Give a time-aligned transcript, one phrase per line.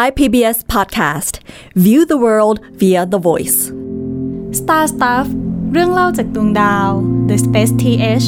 [0.00, 1.34] Thai PBS Podcast
[1.84, 3.58] View the world via the voice
[4.60, 5.26] Star Stuff
[5.72, 6.88] เรื่องเล่าจากดวงดาว
[7.28, 8.26] The Space TH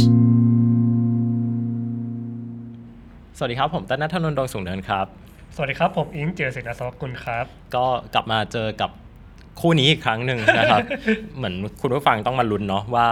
[3.36, 5.06] สวัสดีครับ ผมต้นนัทนนท์ดวงสูงเนินครับ
[5.54, 7.44] สวัสดีครับ ผมอิงเจอเสนาสวกุลครับ
[7.74, 8.90] ก็กลับมาเจอกับ
[9.60, 10.80] คู่นี้อีกครั้งหนึ่งนะครับ
[11.36, 13.06] เหมือนคุณผู้ฟังต้องมาลุ้นเนาะว่า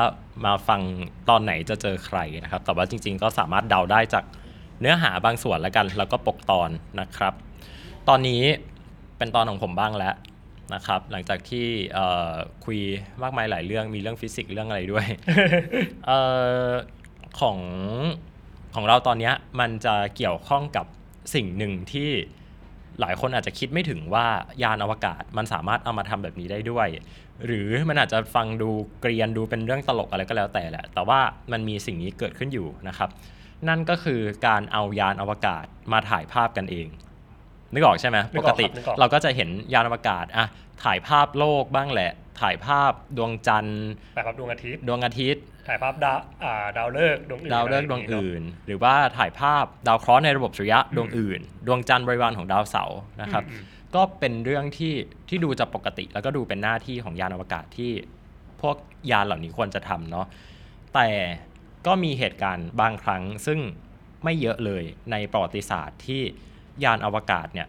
[0.44, 0.80] มาฟัง
[1.28, 4.24] ตอนไหนจะเจอใครนะครับ แต่ว่าจริง ๆ ก็สามารถเดาได้จาก
[4.80, 6.68] เนื้อหาบางส่วนแล้วกัน แล้วก็ปกตอน
[7.02, 7.34] นะครับ
[8.08, 8.42] ตอนนี้
[9.18, 10.14] เป็นตอนของผมบ้างแล้ว
[10.74, 12.32] นะครับ หลังจากที่เอ่อ
[12.64, 12.78] คุย
[13.22, 15.06] มากมายหลายเรื่องมีเรื่องฟิสิกส์เรื่องอะไรด้วย
[16.06, 16.18] เอ่
[16.68, 16.70] อ
[17.40, 17.58] ของ
[18.74, 20.86] ของเราตอนเนี้ยมันจะเกี่ยวข้องกับ
[21.34, 22.10] สิ่งหนึ่งที่
[23.00, 24.26] หลายคนอาจจะคิดไม่ถึงว่า
[24.62, 26.88] ยานอวกาศมันสามารถเอามาทำแบบนี้ได้ด้วย
[27.46, 31.20] หรือมันอาจจะฟังดูเกรียนดูเป็นเรื่องตลกอะไรก็แล้วแต่แหละ แต่ว่า
[31.52, 33.10] มันมีสิ่งนี้เกิดขึ้นอยู่นะครับ
[33.68, 36.86] นั่นก็คือการเอายานอวกาศมาถ่ายภาพกันเอง
[37.76, 40.46] นึกออกใช่ไหมนึปกออกกติครับนึกออก เราก็จะเห็นยานอวกาศอะ
[40.84, 53.62] ถ่ายภาพโลกบ้างแหละ ถ่ายภาพดวงจันทร์ ถ่ายภาพดวงอาทิตย์ ดวงอาทิตย์ ถ่ายภาพดาวอ่าดาวฤกษ์ดวงอื่นดาวฤกษ์ดวงะไรย่าเนาะอื่น หรือว่าถ่ายภาพดาวเคราะห์ในระบบสุริยะดวงอื่น ดวงจันทร์บริวารของดาวเสาร์นะครับ อืม
[53.94, 54.94] ก็เป็นเรื่องที่
[55.28, 57.92] ที่ดูจะปกติ แล้วก็ดูเป็นหน้าที่ของยานอวกาศที่
[58.60, 58.76] พวก
[59.10, 60.26] ยานเหล่านี้ควรจะทำเนาะ
[60.94, 61.08] แต่
[61.86, 63.60] ก็มีเหตุการณ์บางครั้งซึ่ง
[64.24, 66.22] ไม่เยอะเลยในประวัติศาสตร์ที่
[66.84, 67.68] ยานอวกาศเนี่ย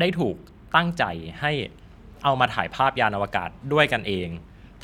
[0.00, 0.36] ได้ถูก
[0.76, 1.04] ตั้งใจ
[1.40, 1.52] ให้
[2.24, 4.28] เอามาถ่ายภาพยานอวกาศด้วยกันเอง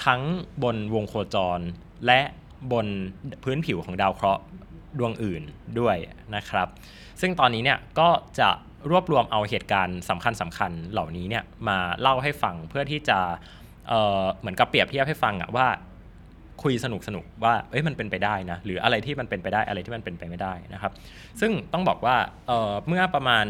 [0.05, 0.21] ทั้ง
[0.63, 1.61] บนวงโคจร
[2.07, 2.21] และ
[2.73, 2.87] บน
[3.45, 4.43] พื้นผิวของดาวเคราะห์
[4.99, 5.43] ดวงอื่น
[5.81, 5.97] ด้วย
[6.35, 6.69] นะครับ
[7.21, 8.09] ซึ่งตอนนี้เนี่ยก็
[8.41, 8.49] จะ
[8.91, 13.19] รวบรวมเอาเหตุการณ์สำคัญสำคัญๆเหล่านี้เนี่ยมาเล่าให้ฟังเพื่อที่จะ
[13.89, 15.69] เเหมือนกับเปรียบเทียบให้ฟังอะว่า
[16.63, 20.93] คุยสนุกสนุกๆว่าเอ้ยมันเป็นไปได้นะหรืออะไรที่มันเป็นไปได้อะไรที่มันเป็นไปไม่ได้นะครับ
[21.41, 23.47] ซึ่งต้องบอกว่าเอ่อเมื่อประมาณ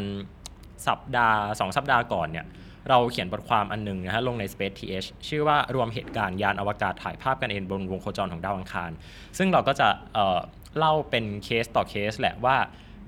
[0.89, 2.47] สัปดาห์สองสัปดาห์ก่อนเนี่ย
[2.89, 8.91] เราเขียนบทความอันหนึงนะฮะลงใน Space TH ชื่อว่ารวมเหตุการณ์ยานอวกาศถ่ายภาพกันเองบนวงโคจรของดาวอังคาร
[9.39, 10.39] ซึ่งเราก็จะเอ่อ
[10.79, 12.57] เล่าเป็นเคสต่อเคสแหละว่า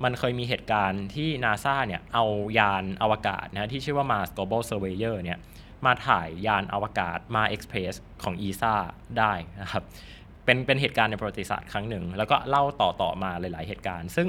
[0.04, 2.24] มันเคยมีเหตุการณ์ที่นาซาเนี่ยเอา
[2.58, 5.38] ยานอวกาศนะที่ชื่อว่า Mars Global Surveyor เนี่ย
[5.86, 8.74] มาถ่ายยานอวกาศมา Express ของ ESA
[9.18, 9.82] ได้นะครับ
[10.44, 14.28] เป็นเป็นเหตุการณ์ในประวัติศาสตร์ครั้งหนึ่ง แล้วก็เล่าต่อต่อมาหลาย ๆ เหตุการณ์ ซึ่ง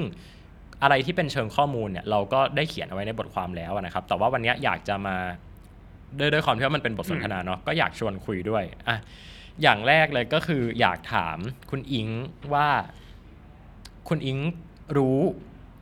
[0.82, 5.16] อะไรที่เป็นเชิงข้อมูลเนี่ยเราก็ได้เขียนเอาไว้ในบทความแล้วนะครับ แต่ว่าวันนี้อยากจะมา
[6.18, 8.98] ด้วยด้วยความที่ว่ามันเป็นบทสนทนาเนาะก็อยากชวนคุยด้วยอะ
[9.62, 11.38] อย่างแรกเลยก็คืออยากถาม
[11.70, 12.08] คุณอิง
[12.54, 12.68] ว่า
[14.08, 14.38] คุณอิง
[14.96, 15.20] รู้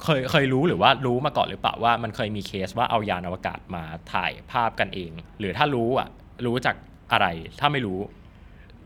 [0.05, 3.83] เคยเคยรู้หรือว่ารู้มาก่อนหรือเปล่าว่ามันเคยมีเคสว่าเอายานอวกาศมา
[4.13, 6.09] ถ่ายภาพกันเอง หรือถ้ารู้อะ
[6.47, 6.77] รู้จาก
[7.13, 7.27] อะไร
[7.61, 7.99] ถ้าไม่รู้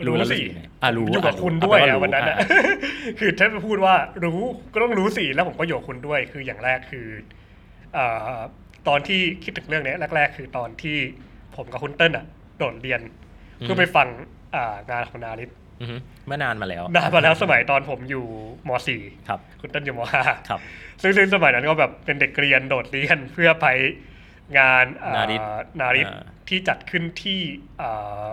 [0.06, 2.47] รู้แล้วสิยังไงอะรู้อยู่กับอะคุณรู้ด้วยเอาเป็อะรู้วันนั้นอะอะ
[3.21, 4.41] คือถ้าไปพูดว่ารู้
[4.73, 7.06] ก็ต้องรู้สิแล้วผมก็อยู่กับคุณด้วย คืออย่างแรกคือ
[7.97, 8.41] อ่า
[8.89, 10.97] ตอนที่คิดถึงเรื่องเนี้ยแรก ๆ คือตอนที่
[11.56, 12.25] ผมกับคุณเติ้ลอะ
[12.59, 13.00] โดดเรียน
[13.59, 14.09] เพื่อไปฟัง
[14.55, 15.62] อ่างานของนาริศอือฮึ
[16.26, 18.26] เมื่อนานมาแล้ว นานมาแล้วสมัยตอนผมอยู่
[18.69, 18.70] ม
[19.28, 20.00] ครับ .4 คุณเติ้ลอยู่ม
[20.50, 23.66] ครับ .5 ซึ่งซึ่งสมัยนั้นก็แบบเป็นเด็กเรียนโดดเรียนเพื่อไป
[24.59, 25.41] งานอ่นาริศ
[25.81, 27.41] นาริศอ่าที่จัดขึ้นที่
[27.82, 28.26] อ่า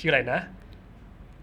[0.00, 0.40] ชื่ออะไรนะ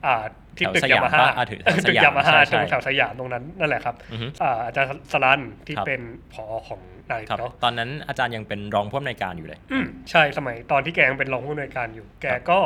[0.06, 0.16] อ่า
[0.58, 6.02] ที่แถวตึกสยามยามาฮ่าปะอ่าถึงแถวสตึกยามยามาฮ่าใช่ตรงใช่แถวสยามตรงนั้นนั่นแหละครับอือฮึอ่าอาจารย์สลันที่ครับเป็น
[6.34, 12.60] ผอของนาริศครับเนาะตอนนั้นอาจารย์ยังเป็นรองผู้อำนวยการอยู่เลยอืมใช่สมัยตอนที่แกยังเป็นรองผู้อำนวยการอยู่ แกก็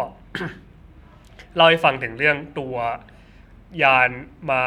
[1.55, 2.75] เล่าให้ฟังถึงเรื่องตัว
[3.83, 4.09] ยาน
[4.51, 4.63] มา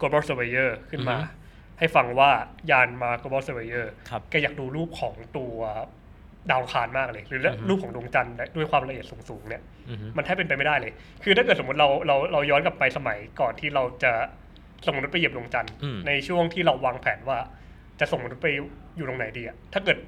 [0.00, 1.42] global surveyor ขึ้นมาอือฮึ
[1.78, 2.30] ให้ฟังว่า
[2.70, 5.56] ยานมา global surveyor ครับแกอยากดูรูปของตัว
[6.50, 10.92] ดาวอังคารมากเลย หรืออือฮึรูปของดวงจันทร์ด้วยความละเอียดสูงๆเนี่ยอือฮึมันแทบเป็นไปไม่ได้เลย
[11.24, 14.12] คือถ้าเกิดสมมติเราเราเราย้อนกลับไปสมัยก่อนที่เราจะ
[14.86, 17.38] ส่งมนุษย์ไปเหยียบดวงจันทร์อืมในช่วงที่เราวางแผนว่า
[18.00, 18.48] จะส่งมนุษย์ไป
[18.96, 19.98] อยู่ตรงไหนดีอะถ้าเกิด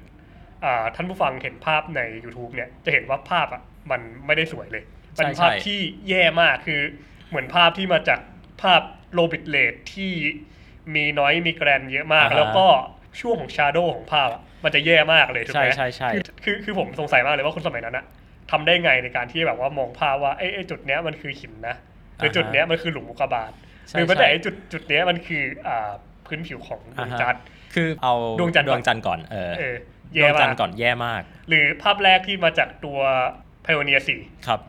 [0.65, 3.61] อ่าท่านผู้ฟังเห็นภาพใน YouTube เนี่ยจะเห็นว่าภาพอะ
[3.91, 5.79] มันไม่ได้สวยเลยใช่ เป็นภาพใช่ที่
[6.09, 6.81] แย่มากคือ
[7.29, 8.19] เหมือนภาพที่มาจาก
[8.61, 8.81] ภาพ
[9.13, 10.13] โลบิ t เลทที่
[10.95, 12.65] มีน้อยมีแกรนเยอะมากอ่าฮะแล้วก็
[13.21, 18.05] ช่วงของชาร์โดของภาพอะมันจะแย่มากเลยถูกใช่ไหมใช่ใช่คือคือคือผมสงสัยมากเลยว่าคนสมัยนั้นอะ
[18.51, 21.75] ทำได้ไงในการที่แบบว่ามองภาพว่าไอ้ไอ้จุดเนี้ยมันคือหินนะ
[22.17, 23.51] หรืออ่าฮะจุดเนี้ยมันคือหลุมอุกกาบาต
[23.89, 25.91] ใช่หรือแม้แต่ใช่ไอ้จุดจุดเนี้ยมันคืออ่า
[26.25, 27.43] พื้นผิวของดวงจันทร์
[27.75, 29.75] คือเอาดวงจันทร์ดวงจันทร์ก่อนเออเออ
[30.15, 32.99] ดแย่วงจัมานกทร์ก่อนแย่มาก หรือภาพแรกที่มาจากตัว
[33.63, 34.59] ไพโอเนียสี่ครับ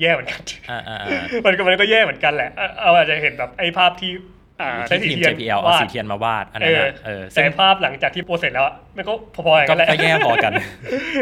[0.00, 0.40] แย่เหมือนกัน
[0.70, 4.12] อ่าอ่าอ่ามันก็มันก็แย่เหมือนกันแหละเอาเอาอาจจะเห็นแบบไอ้ภาพที่
[4.60, 10.52] อ่าใช้ที่สีทีม เทียน JPL เอาวาด สีเทียนมาวาดอันเอนั้นอนะเออแต่ซึ่งภาพหลังจากที่โปรเสร็จแล้วอะมันก็พอๆอย่างก็นั้นแหละก็แย่พอกัน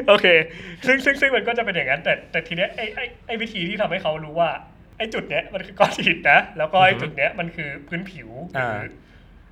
[0.09, 0.27] โอเค
[0.87, 4.51] ซึ่งซึ่งซึ่งมันก็จะเป็นอย่างนั้น แต่แต่ทีเนี้ยไอ้ไอ้ไอ้วิธีที่ทำให้เขารู้ว่า
[4.99, 8.83] ไอ้จุดเนี้ยมันคือก้อนหินนะ แล้วก็ไอ้อือฮึจุดเนี้ยมันคือพื้นผิวหรืออ่า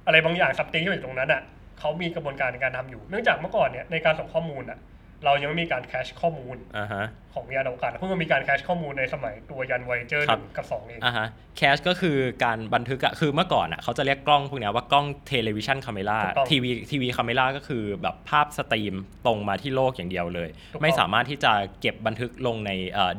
[0.06, 1.42] อะไรบางอย่าง something ที่อยู่ตรงนั้นอะ
[1.78, 4.78] เขามีกระบวนการในการทำอยู่ เนื่องจากเมื่อก่อนเนี่ยในการส่งข้อมูลอะ
[5.24, 11.26] เรายังไม่มีการ cache ข้อมูลอ่าฮะของยานอวกาศเพิ่งมามีการ cache ข้อมูลในสมัยตัวยาน Voyager ครับกับสองเองอ่าฮะ
[11.56, 18.94] cache ก็คือการบันทึกอะคือเมื่อก่อนอะเขาจะเรียกกล้องพวกเนี้ยว่ากล้อง television camera ถูกต้องทีวีทีวีคาเมราก็คือแบบภาพ stream
[19.26, 22.70] ตรงมาที่โลกอย่างเดียวเลยถูกต้องไม่สามารถที่จะเก็บบันทึกลงใน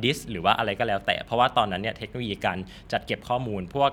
[0.04, 2.58] ดิสหรือว่าอะไรก็แล้วแต่ เพราะว่าตอนนั้นเนี่ยเทคโนโลยีการ
[2.92, 3.92] จัดเก็บข้อมูลพวก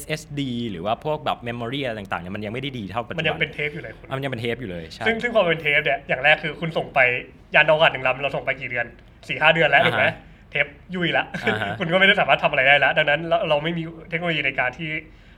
[0.00, 0.40] SSD
[0.70, 7.00] หรือว่าพวกแบบ memory อะไรต่างๆเนี่ยมันยังไม่ได้ดีเท่าปัจจุบันมันยังเป็นเทปอยู่เลยคุณอะมันยังเป็นเทปอยู่เลยใช่ซึ่งซึ่งพอเป็นเทปเนี่ยอย่างแรกคือคุณส่งไป
[7.54, 8.86] ยานอวกาศหนึ่งลำเราส่งไปกี่เดือน
[9.28, 10.06] สี่ห้าเดือนแล้วอ่าฮะถูกไหม
[10.50, 14.90] เทปยุ่ยละอ่าฮะคุณก็ไม่ได้สามารถทำอะไรได้แล้ว ดังนั้นเราเราไม่มีเทคโนโลยีในการที่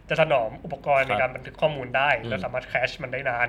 [0.09, 3.49] จะถนอมอุปกรณ์ครับในการบันทึกข้อมูลได้อืมแล้วสามารถ cache มันได้นาน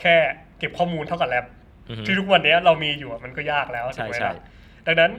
[0.00, 0.16] แค่
[0.58, 1.44] เก็บข้อมูลเท่ากับแลบ
[1.88, 4.34] อือฮึที่ทุกวันนี้เรามีอยู่อะมันก็ยากแล้วใช่ถูกไหมใช่ล่ะ
[4.86, 5.10] ดังนั้น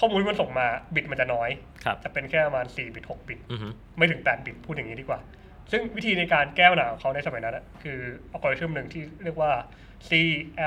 [0.00, 1.50] ข้อมูลที่มันส่งมาบิตมันจะน้อย
[1.84, 3.68] ครับจะเป็นแค่ประมาณ4บิต6บิตอือฮึ
[3.98, 5.20] ไม่ถึง 8 บิตพูดอย่างนี้ดีกว่า
[5.70, 7.98] ซึ่งวิธีในการแก้ปัญหาของเขาในสมัยนั้นอะคือ
[8.32, 9.50] อัลกอริทึมหนึ่งที่เรียกว่า
[10.08, 10.10] C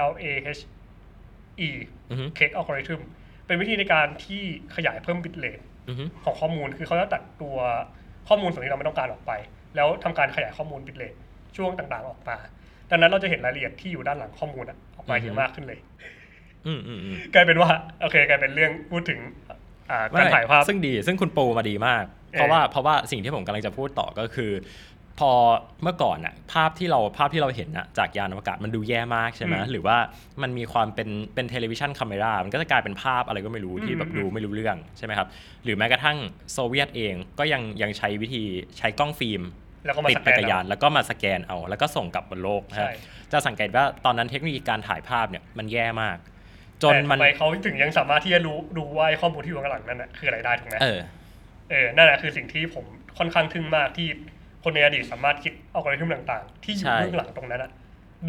[0.08, 0.26] L A
[0.58, 0.62] H
[1.68, 1.70] E
[2.12, 3.02] อือฮึ Cake Algorithm
[3.46, 4.44] เป็นวิธีในการที่
[4.76, 7.58] ขยายเพิ่มบิตเรทอือฮึของข้อมูลคือเขาจะตัดตัว
[8.28, 9.32] ข้อมูลส่วนที่เราไม่ต้องการออกไป
[9.76, 11.14] แล้วทำการขยายข้อมูล bit rate
[11.56, 12.38] ช่วงต่างๆออกมา
[12.90, 16.21] ดังนั้นเราจะเห็นรายละเอียดที่อยู่ด้านหลังข้อมูลอะออกมาเยอะมากขึ้นเลยอืมอืมอืม
[17.34, 17.70] กลายเป็นว่า
[18.02, 19.20] โอเคกลายเป็นเรื่องพูดถึง
[19.92, 22.04] อ่าการถ่ายภาพซึ่งดีซึ่งคุณปูมาดีมาก
[22.34, 24.52] เออเพราะว่าเพราะว่าสิ่งที่ผมกำลังจะพูดต่อก็คือ
[25.20, 25.32] พอ
[25.84, 29.98] เมื่อก่อนอะภาพที่เราภาพที่เราเห็นอะจากยานอวกาศมันดูแย่มากใช่ไหมอืมหรือว่า
[30.42, 35.28] มันมีความเป็นเป็น television camera มันก็จะกลายเป็นภาพอะไรก็ไม่รู้ที่อืมแบบอืมดูไม่รู้เรื่องใช่ไหมครับ
[35.64, 36.18] หรือแม้กระทั่ง
[36.54, 38.44] โซเวียตเองก็ยังยังใช้วิธี
[38.78, 39.42] ใช้กล้องฟิล์ม
[39.86, 42.94] แล้วก็มาติดสไปแกนกับยานเอาแล้วก็มาสแกนเอา แล้วก็ส่งกลับบนโลกนะฮะใช่
[43.32, 46.18] จะสังเกตว่าตอนนั้นเทคโนโลยีการถ่ายภาพเนี่ยมันแย่มาก
[46.84, 51.00] จนแต่มันทำไมเขาถึงยังสามารถที่จะรู้ดูว่าไอ้ข้อมูลที่อยู่ข้างหลังนั่นน่ะคืออะไรได้ถูกไหมเออ
[51.70, 52.86] เออนั่นแหละคือสิ่งที่ผม
[53.18, 54.08] ค่อนข้างทึ่งมากที่
[54.64, 57.72] คนในอดีตสามารถคิดอัลกอริทึมต่าง ๆ ที่อยู่ใช่เบื้องหลังตรงนั้นอะ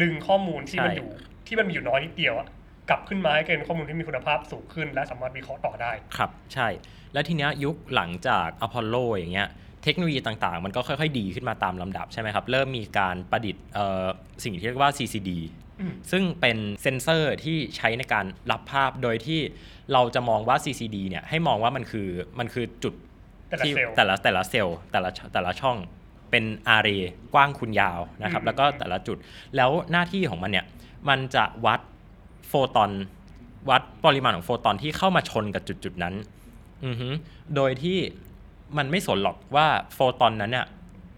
[0.01, 1.09] ดึงข้อมูลที่มันใช่อยู่
[1.47, 2.47] ที่มันมีอยู่น้อยนิดเดียวอะ
[2.89, 6.67] กลับขึ้นมาให้เป็นข้อมูลที่มีคุณภาพสูงขึ้น และสามารถวิเคราะห์ต่อได้ ครับ ใช่
[7.13, 9.47] แล้วทีเนี้ยยุคหลังจากอพอลโลอย่างเงี้ย
[9.83, 14.05] เทคโนโลยีต่างๆ มันก็ค่อย ๆ ดีขึ้นมาตามลำดับใช่ไหมครับ เริ่มมีการประดิษฐ์เอ่อ
[14.43, 15.62] สิ่งที่เรียกว่า CCD อืม
[16.11, 19.39] ซึ่งเป็นเซนเซอร์ที่ใช้ในการรับภาพโดยที่
[19.93, 22.07] เราจะมองว่า CCD เนี่ยให้มองว่ามันคือ
[22.39, 22.93] มันคือจุด
[23.49, 25.77] แต่ละที่เซลล์แต่ละแต่ละเซลล์แต่ละแต่ละช่อง
[26.31, 26.97] เป็นอารี
[27.33, 29.17] กว้างคูณยาวนะครับอืมแล้วก็แต่ละจุด
[29.55, 30.65] แล้วหน้าที่ของมันเนี่ย
[31.09, 31.79] มันจะวัด
[32.47, 32.91] โฟตอน
[33.69, 36.15] วัดปริมาณของโฟตอนที่เข้ามาชนกับจุดจุดๆนั้น
[36.85, 37.07] อือฮึ
[37.55, 37.97] โดยที่
[38.77, 40.67] มันไม่สนหรอกว่าโฟตอนนั้นเนี่ย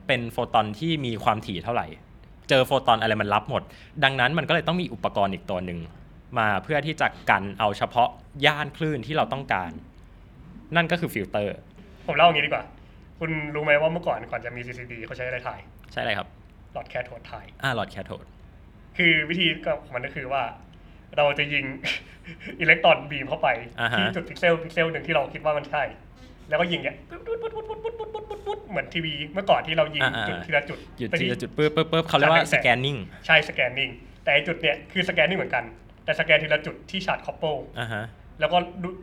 [0.07, 1.87] เป็นโฟตอนที่มีความถี่เท่าไหร่
[2.49, 3.61] เจอโฟตอนอะไรมันรับหมด
[4.03, 5.79] ดังนั้นมันก็เลยต้องมีอุปกรณ์อีกตัวหนึ่ง
[6.39, 8.09] มาเพื่อที่จะกันเอาเฉพาะ
[8.45, 9.71] ย่านคลื่นที่เราต้องการ
[10.75, 11.55] นั่นก็คือฟิลเตอร์
[12.07, 12.63] ผมเล่าอย่างนี้ดีกว่า
[13.19, 15.59] คุณรู้ไหมว่าเมื่อก่อนก่อนจะมี CCD เขาใช้อะไรถ่าย
[15.91, 16.27] ใช่เลยครับ
[16.73, 18.25] หลอดแคโทดถ่ายอ่าหลอดแคโทด
[18.97, 19.45] คือวิธี
[19.83, 20.43] ของมันก็คือว่า
[21.17, 21.65] เราจะยิง
[22.59, 23.47] electron beam เข้าไป
[23.79, 25.83] อ่าฮะที่จุดพิกเซลพิกเซลหนึ่งที่เราคิดว่ามันใช่
[26.49, 33.89] แล้วก็ยิงเนี้ยปุ๊บปุ๊บปุ๊บปุ๊บปุ๊บปุ๊บปุ๊บปุ๊บปุ๊บเหมือนทีวีเมื่อก่อนที่เรายิงอ่าอ่าจุดทีละจุดหยุดไปทีที่ละจุดปึ๊บปึ๊บปึ๊บเขาเรียกว่า scanningใช่ scanning
[34.23, 35.63] แต่ไอ้จุดเนี้ยคือ scanning เหมือนกัน
[36.05, 38.03] แต่สแกนทีละจุดที่ charge couple อ่าฮะ
[38.39, 38.57] แล้วก็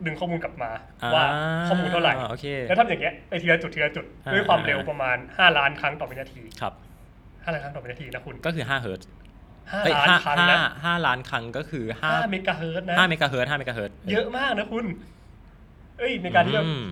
[0.05, 0.71] ดึงข้อมูลกลับมา
[1.13, 1.25] ว่า
[1.67, 6.73] ข้อมูลเท่าไหร่ โอเค แล้วทำอย่างเงี้ยไปทีละจุดทีละจุดอ่าด้วยความเร็วอ่า ประมาณ 5 ล้านครั้งต่อวินาทีครับ
[7.13, 9.09] 5ล้านครั้งต่อวินาทีนะคุณก็คือ5เฮิร์ตซ์
[9.49, 14.85] 5เอ้ยล้านห้าครั้งห้านะห้าล้านครั้งก็คือห้า5เมกะเฮิรตซ์นะห้าเมกะเฮิร์ตซ์ห้าเมกะเฮิร์ตซ์ เยอะมากนะคุณ
[15.99, 16.83] เอ้ยในการที่จะอืม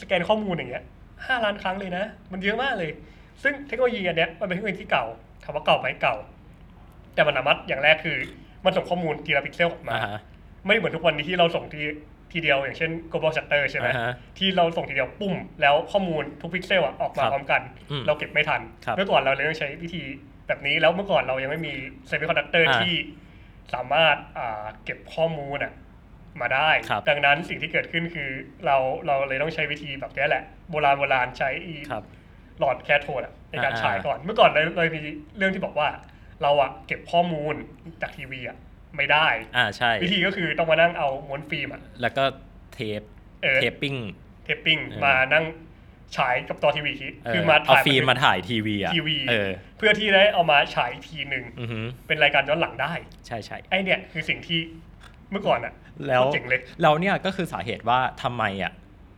[0.00, 0.84] สแกนข้อมูลอย่างเงี้ย
[1.26, 2.90] ห้าล้านครั้งเลยนะ มันเยอะมากเลย
[3.42, 5.04] ซึ่งเทคโนโลยีอันเนี้ยมันเป็นเทคโนโลยีที่เก่า
[5.44, 6.16] ถามว่าเก่าไหมเก่า
[7.14, 8.16] แต่มันสามารถอย่างแรกคือ
[8.64, 10.20] มันส่งข้อมูลทีละพิกเซลออกมาอ่าฮะ
[10.66, 11.82] ไม่เหมือนทุกวันนี้ที่เราส่งที
[12.32, 20.02] ทีเดียวอย่างเช่น global shutter ใช่ไหมอ่าฮะที่เราส่งทีเดียวปุ้มแล้วข้อมูลทุกพิกเซลอะออกมาครับพร้อมกันอืมเราเก็บไม่ทันครับเมื่อก่อนเราเลยต้องใช้วิธี
[20.46, 21.72] แบบนี้แล้วเมื่อก่อนเรายังไม่มี
[22.06, 22.94] semiconductor อ่าที่
[23.74, 25.72] สามารถอ่าเก็บข้อมูลอะ
[26.40, 28.30] มาได้ครับดังนั้นสิ่งที่เกิดขึ้นคือ
[28.66, 32.04] เราเราเลยต้องใช้วิธีแบบนี้แหละ โบราณโบราณใช้อีครับ
[32.58, 35.00] หลอดแคโทดอะในการอ่าฉายก่อน เมื่อก่อนเลยเลยมี
[35.38, 35.88] เรื่องที่บอกว่า
[36.42, 37.54] เราอะเก็บข้อมูล
[38.02, 38.56] จากทีวีอะ
[38.96, 42.24] ไม่ได้ อ่าใช่ วิธีก็คือต้องมานั่งเอาม้วนฟิล์มอะแล้วก็
[42.74, 43.02] เทป
[43.42, 43.94] เออเทปปิ้ง
[44.44, 45.44] เทปปิ้งเออมานั่ง
[46.16, 46.92] ฉายกับตัวทีวี
[47.24, 52.92] เออคือมาเอาถ่ายฟิล์มมาถ่ายทีวีอะทีวีเออเพื่อที่ได้เอามาฉายอีกทีหนึ่งอือฮึเป็นรายการย้อนหลังได้
[53.26, 54.60] ใช่ใช่ไอเนี่ยคือสิ่งที่
[55.32, 55.72] เมื่อก่อนอะ
[56.08, 58.72] แล้วโคตรเจ๋งเลยเราเนี่ยก็คือสาเหตุว่าทำไมอะ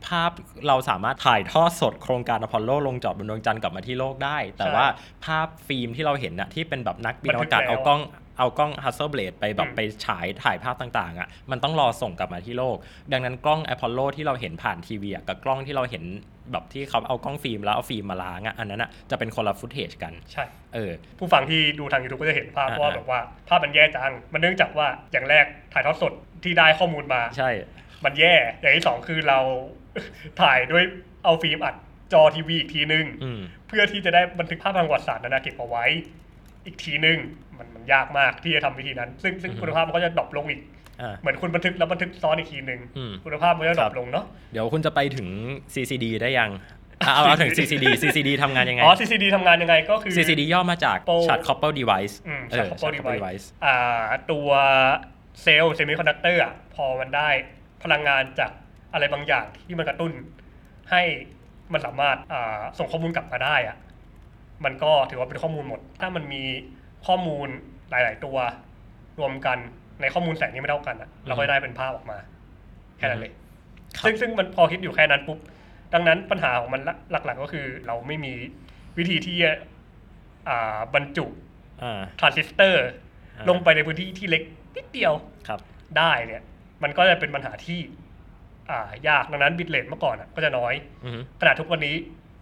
[0.07, 0.31] ภาพ
[0.67, 4.87] เราสามารถถ่ายทอดสดโครงการอพอลโลลงจอดบนดวงจันทร์กลับมาที่โลกได้ แต่ใช่ว่า
[5.25, 8.01] ภาพฟิล์มที่เราเห็นน่ะที่เป็นแบบนักบินอวกาศบันทึกแล้วเอากล้อง
[8.37, 12.77] เอากล้อง Hasselblad ไปแบบอืมไปฉายถ่ายภาพต่างๆอะมันต้องรอส่งกลับมาที่โลก
[13.11, 16.03] ดังนั้นกล้อง Apollo ที่เราเห็นผ่านทีวีอะกับกล้องที่เราเห็น
[16.51, 27.51] แบบที่เขาเอากล้องฟิล์มแล้วเอาฟิล์มมาล้างอะอันนั้นอะจะเป็นคนละ footage กัน ใช่ เออ ผู้ฟังที่ดูทาง YouTube ก็จะเห็นภาพอ่าว่าแบบว่าภาพมันแย่จัง มันเนื่องจากว่าอย่างแรกถ่ายทอดสดที่ได้ข้อมูลมา ใช่
[28.05, 29.39] มันแย่ อย่างที่สองคือเรา
[30.41, 30.83] ถ่ายด้วย
[31.23, 31.75] เอาฟิล์มอัด
[32.13, 35.85] จอทีวีอีกทีนึงอืมเพื่อที่จะได้บันทึกภาพทางประวัติศาสตร์นั้นนะเก็บเอาไว้
[36.65, 37.17] อีกทีนึง
[37.57, 40.73] มันมันยากมากที่จะทำวิธีนั้น ซึ่งซึ่งอือฮึคุณภาพมันก็จะ drop ลงอีกอ่า
[41.21, 45.27] เหมือนคุณบันทึกแล้วบันทึกซ้อนอีกทีนึงอืมคุณภาพมันก็จะ drop ลงเนาะเดี๋ยวคุณจะไปถึง
[45.73, 46.51] CCD ได้ยัง
[47.03, 53.15] อะเอาเอาถึง CCD CCD ทำงานยังไง อ๋อ CCD ทำงานยังไงก็คือ CCD ย่อมาจาก Charge Couple Device อืมเอจากอ couple Charge Couple
[53.17, 54.49] device อ่าตัว
[55.41, 57.29] เซลล์ semiconductor อะพอมันได้
[57.83, 58.51] พลังงานจาก
[58.93, 60.11] อะไรบางอย่างที่มันกระตุ้น
[60.91, 61.01] ให้
[61.73, 63.77] มันสามารถอ่าส่งข้อมูลกลับมาได้อะ
[64.65, 66.43] มันก็ถือว่าเป็นข้อมูลหมด ถ้ามันมี
[67.07, 67.47] ข้อมูล
[67.89, 68.37] หลาย ๆ ตัว
[69.19, 69.57] รวมกัน
[70.01, 72.17] ในข้อมูลแสงที่ไม่เท่ากันอะเราก็จะได้เป็นภาพออกมา
[72.97, 73.31] แค่นั้นเลย
[73.97, 75.39] ครับซึ่งซึ่งมันพอคิดอยู่แค่นั้นปุ๊บ
[75.93, 78.33] ดังนั้นปัญหาของมันหลัก ๆ ก็คือเราไม่มี
[78.97, 79.51] วิธีที่จะ
[80.49, 81.25] อ่าบรรจุ
[81.83, 82.85] อ่าทรานซิสเตอร์
[83.37, 84.43] อ่าลงไปในพื้นที่ที่เล็ก
[84.75, 85.13] นิดเดียว
[85.47, 85.59] ครับ
[85.97, 86.41] ได้เนี่ย
[86.83, 87.79] มันก็จะเป็นปัญหาที่
[88.69, 90.73] อ่ายากดังนั้น bit rate เมื่อก่อนอะก็จะน้อย
[91.03, 91.95] อือฮึขนาดทุกวันนี้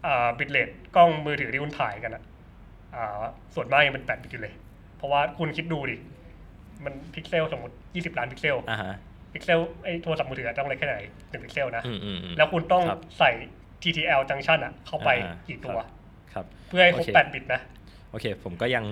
[0.06, 2.24] อ่า bit rate กล้องมือถือที่คุณถ่ายกันอะ
[2.96, 3.22] อ่า
[3.56, 4.54] ส่วนมากยังเป็น8บิตอยู่เลย
[4.98, 5.96] เพราะว่าคุณคิดดูดิ
[6.86, 8.96] มันพิกเซลสมมติ20ล้านพิกเซลอ่าฮะ
[9.34, 10.98] พิกเซลไอ้โทรศัพท์มือถือต้องเล็กแค่ไหน
[11.30, 13.32] หนึ่งพิกเซลนะ อืมอืมอืม แล้วคุณต้องครับใส่
[13.84, 15.78] TTL junction อะเข้าไปอ่ากี่ตัว
[16.34, 17.62] ครับเพื่อให้ครบโอเค8บิตนะ
[18.12, 18.84] โอเค ผมก็ยัง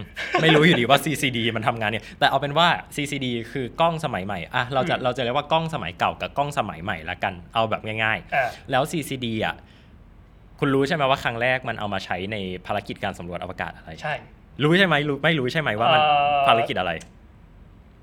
[0.41, 9.55] ไม่รู้อยู่ดีว่า CCD มันทำงานเนี่ย แต่เอาเป็นว่า CCD คือกล้องสมัยใหม่อะเราจะอืม เราจะเรียกว่ากล้องสมัยเก่ากับกล้องสมัยใหม่ละกัน เอาแบบง่าย อ่า ๆ แล้ว CCD อะ
[10.59, 14.15] คุณรู้ใช่ไหมว่าครั้งแรกมันเอามาใช้ในภารกิจการสำรวจอวกาศอะไร ใช่
[14.63, 16.91] รู้ใช่ไหมรู้ไม่รู้ใช่ไหมว่ามันเอ่อ ภารกิจอะไร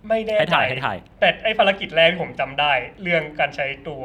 [0.08, 4.02] ไม่แน่ให้ใจถ่ายให้ถ่าย แต่ไอ้ภารกิจแรกที่ผมจำได้ เรื่องการใช้ตัว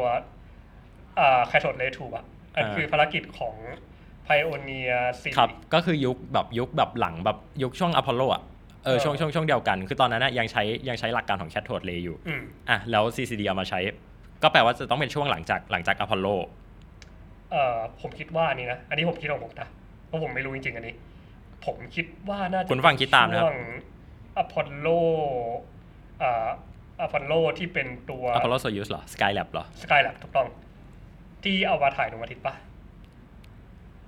[1.20, 3.56] อ่าแคทโทดเลทูอะอันอ่า คือภารกิจของ
[4.24, 8.44] Pioneer ซีครับ ก็คือยุคแบบยุคแบบหลังแบบยุคช่วงอพอลโลอะ
[8.86, 13.80] เออเออ ช่วงช่วงช่วงเดียวกัน คือตอนนั้นนะยังใช้ยังใช้หลักการของ cathode ray อยู่ อืมอะ แล้ว CCD เอามาใช้
[14.44, 16.28] ก็แปลว่าจะต้องเป็นช่วงหลังจากหลังจากอพอลโล
[17.52, 19.68] เอ่อผมคิดว่าอันนี้นะ อันนี้ผมคิดของผมนะ
[20.08, 20.96] เพราะผมไม่รู้จริงๆอันนี้
[21.66, 23.58] ผมคิดว่าน่าจะคุณฟังคิดตามนะครับช่วง
[24.38, 24.88] อพอลโล
[26.22, 26.48] อ่า
[27.00, 30.48] อพอลโลที่เป็นตัวอพอลโลโซยูสเหรอ Skylab เหรอสกายแลบถูกต้อง
[31.43, 32.53] ที่เอามาถ่ายดวงอาทิตย์ปะ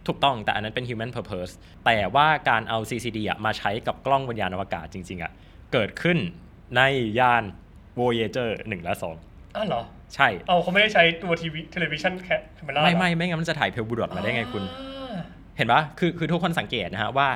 [0.08, 1.54] ถูกต้องแต่อันนั้นเป็น human purpose
[1.86, 5.32] แต่ว่าการเอา CCD อะมาใช้กับกล้องบนยานอวกาศจริง ๆอะ
[5.74, 6.18] เกิดขึ้น
[6.76, 6.82] ใน
[7.20, 7.44] ยาน
[8.00, 8.96] Voyager 1 และ
[9.56, 15.20] อ้าวเหรอ2ใช่ เอาเขาไม่ได้ใช้ตัวทีวี television camera ไม่ไม่ไม่งั้นมันจะถ่าย Pale Blue Dot มาได้ไงคุณอ่า
[15.58, 17.30] เห็นปะคือคือทุกคนสังเกตนะฮะว่า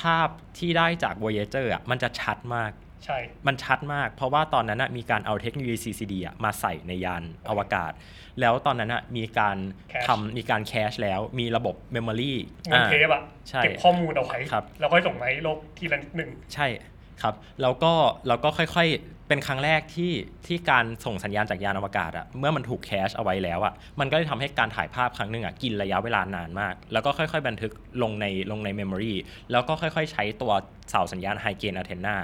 [0.00, 2.70] ภาพที่ได้จาก Voyager อะมันจะชัดมาก
[3.04, 7.92] ใช่ มันชัดมาก เพราะว่าตอนนั้นนะมีการเอาเทคโนโลยี CCD อะมาใส่ในยานอวกาศ
[8.40, 9.56] แล้วตอนนั้นนะมีการ
[9.92, 12.32] Cache ทำมีการแคชแล้วมีระบบ Memory
[12.62, 16.66] เหมือนเทปอะใช่เก็บข้อมูลเอาไว้ครับ แล้วค่อยส่งมาให้โลกทีละนิดหนึ่ง ใช่
[17.22, 17.92] ครับแล้วก็
[18.28, 20.12] เราก็ค่อยๆ เป็นครั้งแรกที่
[20.46, 29.14] ที่การส่งสัญญาณจากยานอวกาศอะเมื่อมันถูกแคชเอาไว้แล้วอะมันก็ได้ทำให้การถ่ายภาพครั้งหนึ่งอะกินระยะเวลานานมาก แล้วก็ค่อยๆ บันทึกลงในลงในเมมโมรี
[29.52, 30.52] แล้วก็ค่อยๆ ใช้ตัว
[30.90, 32.16] เสาสัญญาณไฮเกนอะเทนา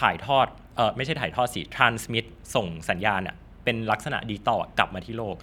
[0.00, 5.36] ถ่ายทอดเออไม่ใช่ถ่ายทอดสิ transmit ส่งสัญญาณอะเป็นลักษณะดิจิตอลอะกลับมาที่โลก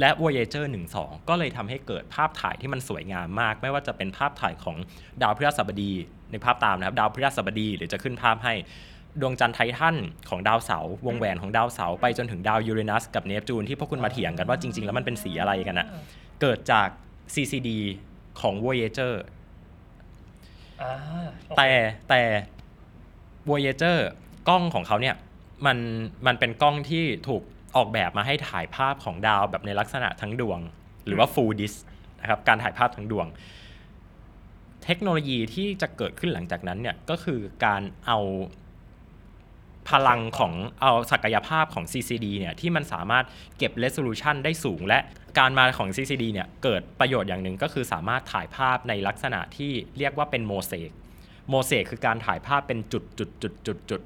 [0.00, 4.76] และ Voyager 1 2 ก็เลยทำให้เกิดภาพถ่ายที่มันสวยงามมาก ไม่ว่าจะเป็นภาพถ่ายของ
[5.22, 5.92] ดาวพฤหัสบดี
[6.30, 8.54] ในภาพตามนะครับ ดาวพฤหัสบดีหรือจะขึ้นภาพให้
[9.20, 9.96] ดวงจันทร์ไททัน
[10.28, 15.86] ของดาวเสาร์วงแหวนของดาวเสาร์ไปจนถึงดาวยูเรนัสกับเนปจูนที่พวกคุณมาเถียงกันว่าจริง ๆ แล้วมันเป็นสีอะไรกันอะ
[16.40, 16.88] เกิดจาก
[17.34, 17.70] CCD
[18.40, 19.14] ของ Voyager
[20.82, 20.92] อ่า
[21.48, 21.70] โอเคแต่
[22.08, 22.22] แต่
[23.48, 23.98] Voyager
[24.48, 25.16] กล้องของเขาเนี่ย
[25.66, 25.78] มัน
[26.26, 27.42] มันเป็นกล้องที่ถูก
[27.76, 30.60] ออกแบบมาให้ถ่ายภาพของดาวแบบในลักษณะทั้งดวง
[31.06, 31.78] หรือว่า full disk
[32.20, 33.26] นะครับการถ่ายภาพทั้งดวง
[34.84, 38.18] เทคโนโลยีที่จะเกิดขึ้นหลังจากนั้นเนี่ยก็คือการเอา
[39.90, 43.24] พลังของเอาศักยภาพของ CCD เนี่ยที่มันสามารถ
[43.58, 44.98] เก็บ resolution ได้สูง และ
[45.38, 50.90] การมาของ CCD เนี่ยเกิดประโยชน์อย่างหนึ่งก็คือสามารถถ่ายภาพในลักษณะที่เรียกว่าเป็นโมเสก
[51.50, 54.00] โมเสกคือการถ่ายภาพเป็นจุดจุดจุดจุดจุด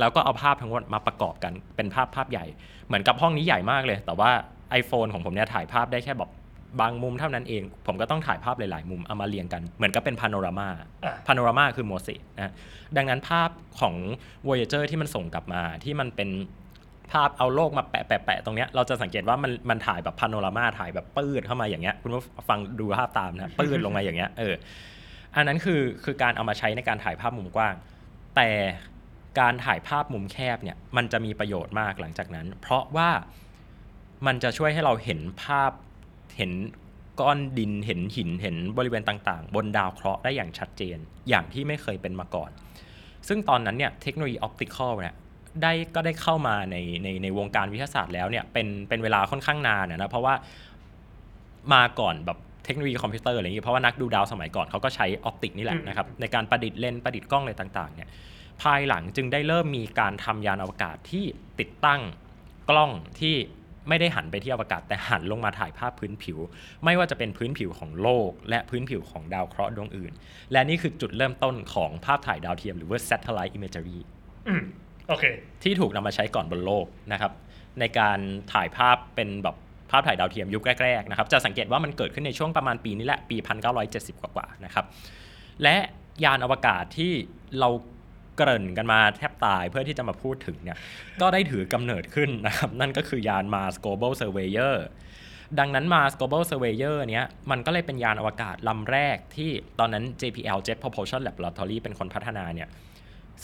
[0.00, 2.44] แล้วก็เอาภาพทั้งหมดมาประกอบกันเป็นภาพภาพใหญ่
[2.86, 4.30] เหมือนกับห้องนี้ใหญ่มากเลย แต่ว่า
[4.80, 6.30] iPhone ของผมเนี่ยถ่ายภาพได้แค่แบบ
[6.80, 10.88] บางมุมเท่านั้นเอง ผมก็ต้องถ่ายภาพหลาย ๆ มุมเอามาเรียงกัน เหมือนกับเป็นพาโนรามาอะ
[11.26, 12.52] พาโนรามาคือโมเสกนะ
[12.96, 13.94] ดังนั้นภาพของ
[14.46, 16.30] Voyager ที่มันส่งกลับมาที่มันเป็น
[17.12, 24.54] ภาพเอาโลกมาแปะแปะแปะตรงเนี้ยเราจะสังเกตว่ามันมันถ่ายแบบพาโนรามาถ่ายแบบปืดเข้ามาอย่างเงี้ยคุณผู้ฟังดูภาพตามนะปืดลงมาอย่างเงี้ยเออ
[25.36, 27.74] อันนั้นคือคือการเอามาใช้ในการถ่ายภาพมุมกว้าง
[28.36, 28.50] แต่
[29.40, 33.10] การถ่ายภาพมุมแคบเนี่ยมันจะมีประโยชน์มากหลังจากนั้น เพราะว่า
[34.26, 35.70] มันจะช่วยให้เราเห็นภาพ
[36.36, 36.52] เห็น
[37.20, 42.50] ก้อนดินเห็นหินเห็นบริเวณต่างๆ บนดาวเคราะห์ได้อย่างชัดเจน อย่างที่ไม่เคยเป็นมาก่อน
[43.28, 45.14] ซึ่งตอนนั้นเนี่ยเทคโนโลยี optical เนี่ย
[45.62, 50.34] ได้ก็ได้เข้ามาในในในวงการวิทยาศาสตร์แล้วเนี่ยเป็นเป็นเวลาค่อนข้างนานนะเพราะว่า
[51.74, 58.08] มาก่อนแบบ เทคโนโลยีคอมพิวเตอร์อะไรอย่างงี้เพราะว่านักดูดาวสมัยก่อนเขาก็ใช้ optic นี่แหละอืมนะครับในการประดิษฐ์เลนส์ประดิษฐ์กล้องอะไรต่างๆเนี่ย
[58.62, 61.24] ภายหลังจึงได้เริ่มมีการทำยานอวกาศที่
[61.60, 62.00] ติดตั้ง
[62.70, 62.90] กล้อง
[63.20, 63.36] ที่
[63.88, 66.38] ไม่ได้หันไปที่อวกาศแต่หันลงมาถ่ายภาพพื้นผิว
[66.84, 70.12] ไม่ว่าจะเป็นพื้นผิวของโลก และพื้นผิวของดาวเคราะห์ดวงอื่น
[70.52, 73.98] และนี่คือจุดเริ่มต้นของภาพถ่ายดาวเทียมหรือว่า satellite imagery
[74.48, 74.62] อืม
[75.08, 75.24] โอเค
[75.62, 77.32] ที่ถูกนำมาใช้ก่อนบนโลกนะครับ
[77.80, 78.18] ในการ
[78.52, 79.56] ถ่ายภาพเป็นแบบ
[79.90, 83.36] ภาพถ่ายดาวเทียมยุคแรกๆนะครับจะสังเกตว่ามันเกิดขึ้นในช่วงประมาณปีนี้แหละปี
[83.80, 84.84] 1970 กว่าๆนะครับ
[85.62, 85.76] และ
[86.24, 87.12] ยานอวกาศที่
[87.60, 87.68] เรา
[88.36, 90.78] เกริ่นกันมาแทบตายเพื่อที่จะมาพูดถึงเนี่ย
[91.20, 94.76] ก็ได้ถือกำเนิดขึ้นนะครับนั่นก็คือยาน Mars Global Surveyor
[95.58, 102.68] ดังนั้น Mars Global Surveyor เนี้ยมันก็เลยเป็นยานอวกาศลำแรกที่ตอนนั้น JPL Jet Propulsion Laboratory เป็นคนพัฒนาเนี่ย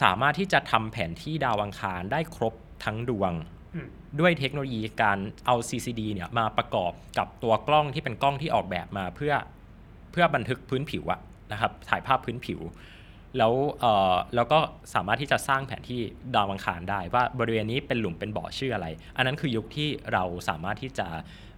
[0.03, 3.33] สามารถที่จะทำแผนที่ดาวอังคารได้ครบทั้งดวง
[4.21, 9.35] ด้วยเทคโนโลยีการเอา CCD เนี่ยมาประกอบกับตัวกล้องที่เป็นกล้องที่ออกแบบมาเพื่อ
[10.13, 11.21] เพื่อบันทึกพื้นผิวอะ
[11.53, 12.61] นะครับถ่ายภาพพื้นผิว
[13.39, 14.59] แล้วเอ่อแล้วก็
[14.95, 16.01] สามารถที่จะสร้างแผนที่
[16.35, 21.09] ดาวอังคารได้ ว่าบริเวณนี้เป็นหลุมเป็นบ่อชื่ออะไร อันนั้นคือยุคที่เราสามารถที่จะ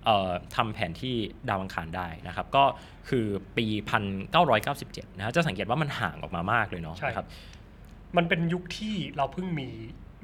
[0.05, 1.17] เอ่อทำแผนที่
[1.49, 2.65] ดาวอังคารได้นะครับ ก็
[3.09, 3.67] คือปี
[4.43, 7.27] 1997 นะฮะจะสังเกตว่ามันห่างออกมามากเลยเนาะใช่นะครับ
[8.17, 9.69] มันเป็นยุคที่เราเพิ่งมี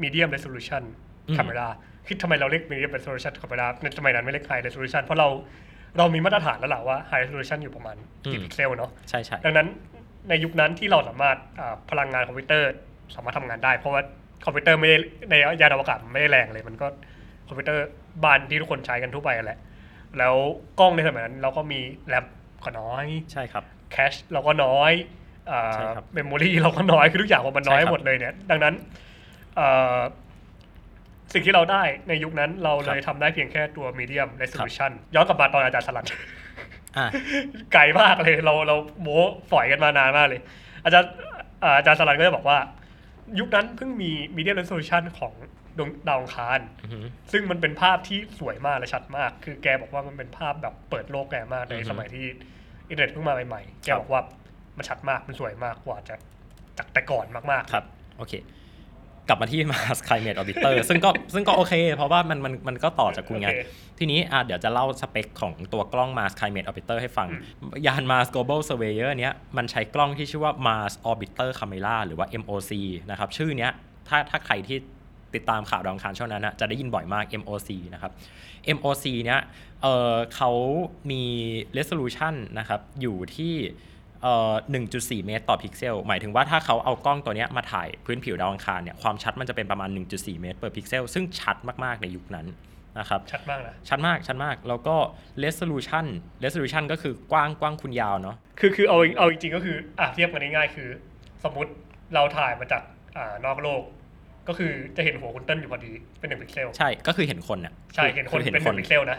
[0.02, 0.82] medium resolution
[1.28, 1.68] อืม camera
[2.06, 5.28] คือทำไมเราเรียก medium resolution camera ในสมัยนั้นไม่เรียก high resolution เพราะเรา
[5.98, 7.96] เรามีมาตรฐานแล้วแหละว่า high resolution อยู่ประมาณ
[8.30, 9.66] กี่พิกเซลเนาะใช่ใช่ดังนั้น
[10.28, 12.70] ในยุคนั้นที่เราสามารถอ่าพลังงานคอมพิวเตอร์
[13.14, 14.02] สามารถทำงานได้ เพราะว่า
[14.44, 14.98] คอมพิวเตอร์ไม่ได้
[15.30, 16.86] ในยานอวกาศมันไม่ได้แรงเลยมันก็
[17.48, 17.84] คอมพิวเตอร์
[18.24, 19.58] บ้านที่ทุกคนใช้กันทั่วไปแหละ
[20.18, 20.34] แล้ว
[20.80, 22.24] กล้องในสมัยนั้นเราก็มีแรม
[22.64, 24.92] ก็น้อยใช่ครับ cache เราก็น้อย
[25.74, 28.74] ใช่ครับ memory เราก็น้อยคือทุกอย่างพอมันน้อยใช่ครับหมดเลยเนี่ยดังนั้น
[29.56, 29.98] เอ่อ
[31.34, 36.06] สิ่งที่เราได้ในยุคนั้นเราเลยครับทำได้เพียงแค่ตัว medium resolution ย้อนกลับมาตอนอาจารย์สลัน
[36.96, 37.08] อะ
[37.72, 39.20] ไกลมากเลยเราเราโม้
[39.50, 40.40] ฝอยกันมานานมากเลย
[40.84, 41.10] อาจารย์
[41.62, 42.58] อ่าอาจารย์สลันก็จะบอกว่า
[43.38, 45.32] ยุคนั้นเพิ่งมี medium resolution ของ
[45.78, 52.26] ดวงดาวอังคารอือหือซึ่งมันเป็นภาพที่สวยมากและชัดมาก คือแกบอกว่ามันเป็นภาพแบบเปิดโลกแกมากในอือฮึสมัยที่
[52.90, 54.22] อินเทอร์เน็ตเพิ่งมาใหม่ๆแกครับบอกว่า
[54.76, 56.14] มันชัดมากมันสวยมากกว่าจะ
[56.78, 57.84] จากแต่ก่อนมากๆครับ
[58.18, 58.32] โอเค
[59.28, 63.60] กลับมาที่ Mars Climate Orbiter ซึ่งก็ซึ่งก็โอเค เพราะว่ามันมันมันก็ต่อจากคุณไงโอเค
[63.98, 67.28] ทีนี้อะเดี๋ยวจะเล่าสเปคของตัวกล้อง Mars Climate Orbiter ให้ฟัง
[67.60, 72.70] อืมยาน Mars Global Surveyor เนี้ยมันใช้กล้องที่ชื่อว่า Mars Orbiter Camera หรือว่า MOC
[73.10, 73.70] นะครับ ชื่อเนี้ย
[74.08, 74.78] ถ้าถ้าใครที่
[75.34, 78.12] ติดตามข่าวดาวอังคารช่วงนั้นนะจะได้ยินบ่อยมาก MOC นะครับ
[78.76, 79.40] MOC เนี้ย
[79.82, 80.50] เออเขา
[81.10, 81.22] มี
[81.78, 83.93] resolution นะครับอยู่ที่เอ่อ
[84.58, 92.46] 1.4 เมตรต่อพิกเซล หมายถึงว่าถ้าเขาเอากล้องตัวเนี้ยมาถ่ายพื้นผิวดาวอังคารเนี่ยความชัดมันจะเป็นประมาณ 1.4 เมตร per พิกเซล ซึ่งชัดมากๆในยุคนั้น
[92.98, 94.96] นะครับชัดมากนะชัดมากชัดมาก แล้วก็
[95.44, 96.06] resolution
[96.44, 100.88] resolution ก็คือกว้างกว้างคุณยาวเนาะคือคือเอาเอาจริงๆก็คืออะเทียบกันง่ายๆคือ
[101.44, 101.70] สมมติ
[102.14, 102.82] เราถ่ายมาจาก
[103.16, 103.82] อ่านอกโลก
[104.48, 109.18] ก็คือจะเห็นหัวคุณเติ้ลอยู่พอดีเป็นหนึ่งพิกเซลใช่ก็คือเห็นคนน่ะใช่เห็นคนเป็นหนึ่งพิกเซลนะ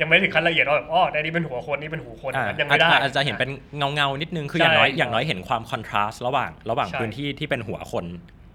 [0.00, 8.04] ยังไม่ถึงขั้นละเอียดว่าแบบอ๋อในนี้เป็นหัวคนนี่เป็นหูคนอ่ามันยังไม่ได้ อาจอาจจะเห็นเป็นเงาเงาๆนิดนึงคืออย่างใช่น้อยอย่างน้อยเห็นความ contrast ระหว่างระหว่างใช่พื้นที่ที่เป็นหัวคน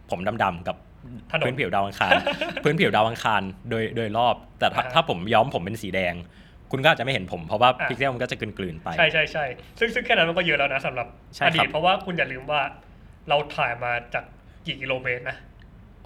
[0.10, 0.76] ผมดำๆกับ
[1.32, 2.12] ถนนพื้นผิวดาวอังคาร
[2.64, 6.14] พื้นผิวดาวอังคารโดยโดยรอบ แต่ถ้าอ่าฮะถ้าผมย้อมผมเป็นสีแดง
[6.72, 9.46] คุณก็อาจจะไม่เห็นผมเพราะว่าอะพิกเซลมันก็จะกลืนๆไป ใช่ใช่ใช่
[9.80, 12.62] ซึ่งซึ่งแค่นั้นมันก็เยอะแล้วนะสำหรับใช่อครับเพราะว่าคุณอย่าลืมว่า
[13.30, 14.24] เราถ่ายมาจาก
[14.66, 15.38] กี่กิโลเมตรนะ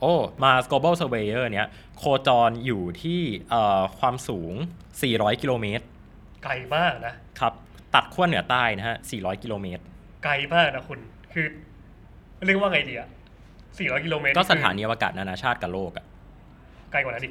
[0.02, 4.54] โอ้ Mars Global Surveyor เนี้ยโคจรอยู่ที่เอ่อความสูง
[5.02, 5.86] 400 กิโลเมตร
[6.44, 7.54] ไกลมากนะ ครับ
[7.96, 9.84] ตัดขั้วเหนือใต้นะฮะ 400 กิโลเมตร
[10.24, 11.00] ไกลมากนะคุณ
[11.34, 11.46] คือ
[12.46, 13.10] เรียกว่าไงดีอะ
[13.56, 16.06] 400 กิโลเมตร ก็สถาคือนีอวกาศนานาชาติกับโลกอะ
[16.92, 17.30] ไกลกว่านั้นดิ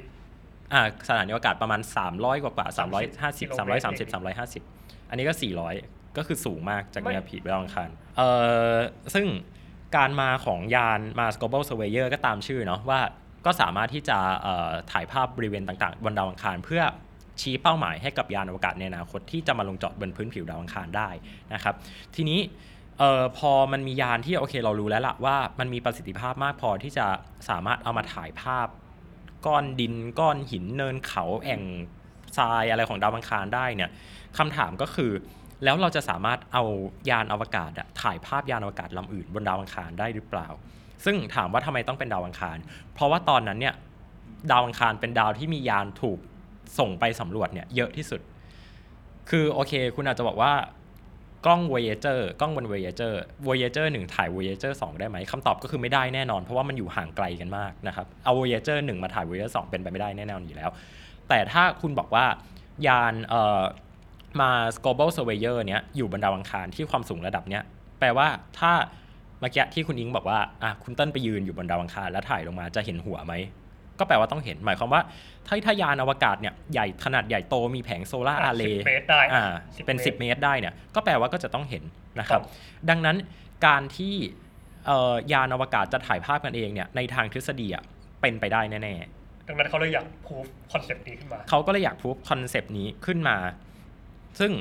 [0.73, 1.81] อ่าสถานีอวกาศประมาณ
[2.13, 4.15] 300 กว่ากว่ากิโล350เมตร330
[4.65, 5.35] 350 อันนี้ก็
[5.77, 8.29] 400 ก็คือสูงมากจากไม่เนี้ยผีดาวอังคารเอ่
[8.73, 8.75] อ
[9.15, 9.27] ซึ่ง
[9.97, 13.01] การมาของยาน Mars Global Surveyor ก็ตามชื่อเนาะว่า
[13.47, 14.19] ก็สามารถที่จะ
[14.93, 16.83] ถ่ายภาพบริเวณต่างๆ บนดาวอังคาร เพื่อ
[17.41, 21.09] ชี้เป้าหมายให้กับยานอวกาศในอนาคตที่จะมาลงจอดบนพื้นผิวดาวอังคารได้
[21.55, 21.75] นะครับ
[22.15, 22.41] ทีนี้
[22.99, 27.07] เออพอมันมียานที่โอเคเรารู้แล้วล่ะว่ามันมีประสิทธิภาพมากพอที่จะ
[27.49, 28.69] สามารถเอามาถ่ายภาพ
[29.47, 31.63] ก้อนดิน ก้อนหินเนินเขาแอ่ง
[32.39, 33.91] ทรายอะไรของดาวอังคารได้เนี่ย
[34.39, 35.13] คำถามก็คือ
[35.65, 36.63] แล้วเราจะสามารถเอา
[37.11, 37.71] ยานอวกาศ
[38.03, 40.49] ถ่ายภาพยานอวกาศลำอื่นบนดาวอังคารได้หรือเปล่า
[41.05, 42.57] ซึ่งถามว่าทำไมต้องเป็นดาวอังคาร
[42.95, 43.75] เพราะว่าตอนนั้นเนี่ย
[44.51, 46.19] ดาวอังคารเป็นดาวที่มียานถูก
[46.79, 48.21] ส่งไปสำรวจเนี่ยเยอะที่สุด
[49.31, 50.53] คือโอเค คุณอาจจะบอกว่า
[51.47, 53.13] กล้อง Voyager กล้องบน Voyager
[53.47, 60.71] Voyager 1 ถ่าย Voyager 2 ได้ไหมคำตอบก็คือไม่ได้แน่นอน เพราะว่ามันอยู่ห่างไกลกันมากนะครับ เอา Voyager 1 มาถ่าย Voyager 2 เป็นไปไม่ได้แน่นอนอยู่แล้ว
[61.29, 62.25] แต่ถ้าคุณบอกว่า
[62.87, 63.63] ยานเอ่อ
[64.41, 64.51] มา
[64.85, 67.63] Global Surveyor เนี้ยอยู่บนดาวอังคารที่ความสูงระดับเนี้ย
[68.01, 68.27] แปลว่า
[68.59, 68.73] ถ้า
[69.41, 73.35] เมื่อกี้ที่คุณอิงบอกว่าอะคุณเต้นไปยืนอยู่บนดาวอังคารแล้วถ่ายลงมาจะเห็นหัวไหม
[73.99, 75.03] ก็แปลว่าต้องเห็นหมายความว่า
[75.47, 81.85] ถ้าถ้ายานอวกาศเนี่ยใหญ่ขนาดใหญ่โตมีแผง solar array 10เมตรได้อ่า10เป็นเมตร10 เมตรได้เนี่ยก็แปลว่าก็จะต้องเห็น
[82.21, 83.17] นะครับครับดังนั้น
[83.67, 84.15] การที่
[84.87, 87.85] เอ่อยานอวกาศจะถ่ายภาพกันเองเนี่ยในทางทฤษฎีอะ
[88.21, 93.37] เป็นไปได้แน่ๆดังนั้นเขาเลยอยาก proof concept นี้ขึ้นมาเขาก็เลยอยาก proof concept นี้ขึ้นมา
[94.39, 94.53] ซึ่ง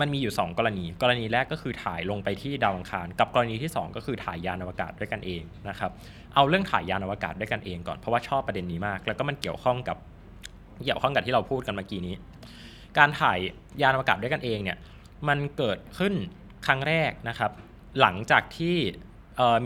[0.00, 5.90] มันมีอยู่ 2 กรณี กรณีแรกก็คือถ่ายลงไปที่ดาวอังคาร กับกรณีที่ 2 ก็คือถ่ายยานอวกาศด้วยกันเองนะครับ
[6.34, 9.96] เอาเรื่องถ่ายยานอวกาศด้วยกันเองก่อน เพราะว่าชอบประเด็นนี้มาก แล้วก็มันเกี่ยวข้องกับ
[10.84, 12.14] เกี่ยวข้องกับที่เราพูดกันเมื่อกี้นี้
[12.98, 13.38] การถ่าย
[13.82, 14.78] ยานอวกาศด้วยกันเองเนี่ย
[15.28, 16.14] มันเกิดขึ้น
[16.66, 17.50] ครั้งแรกนะครับ
[18.00, 18.76] หลังจากที่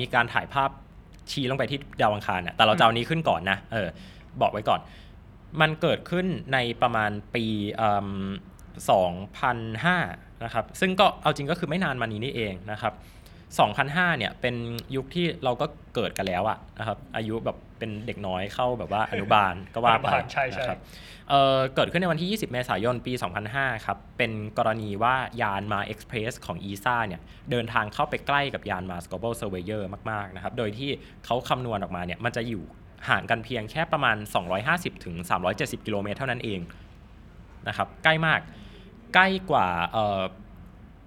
[0.00, 0.70] มีการถ่ายภาพ
[1.30, 3.88] ชี้ลงไปที่ดาวอังคารเนี่ยแต่เราจะเอานี้ขึ้นก่อนนะ เออ
[4.40, 4.80] บอกไว้ก่อน
[5.60, 7.44] มันเกิดขึ้นในประมาณปี
[7.76, 8.08] เอิ่ม
[8.84, 12.92] 2005นะครับซึ่งก็เอาจริงก็คือไม่นานมานี้นี่เองนะครับ
[13.56, 14.54] 2005เนี่ยเป็น
[14.96, 20.78] ยุคที่เราก็เกิดกันแล้วอะนะครับอายุแบบเป็นเด็กน้อยเข้าแบบว่าอนุบาลก็ว่าไปอนุบาลใช่ใช่นะครับ
[21.28, 23.12] เอ่อเกิดขึ้นในวันที่ 20 เมษายนปี
[23.48, 30.90] 2005 ครับ เป็นกรณีว่ายานมา Express ของ ESA เนี่ยเดินทางเข้าไปใกล้กับยาน Mars Global Surveyor มาก ๆ นะครับ โดยที่
[31.24, 32.62] เขาคำนวณออกมาเนี่ยมันจะอยู่
[33.08, 34.16] ห่างกันเพียงแค่ประมาณ
[34.60, 35.14] 250ถึง
[35.50, 36.60] 370 กิโลเมตรเท่านั้นเอง
[37.68, 38.40] นะครับใกล้มาก
[39.14, 40.20] ใกล้กว่าเอ่อ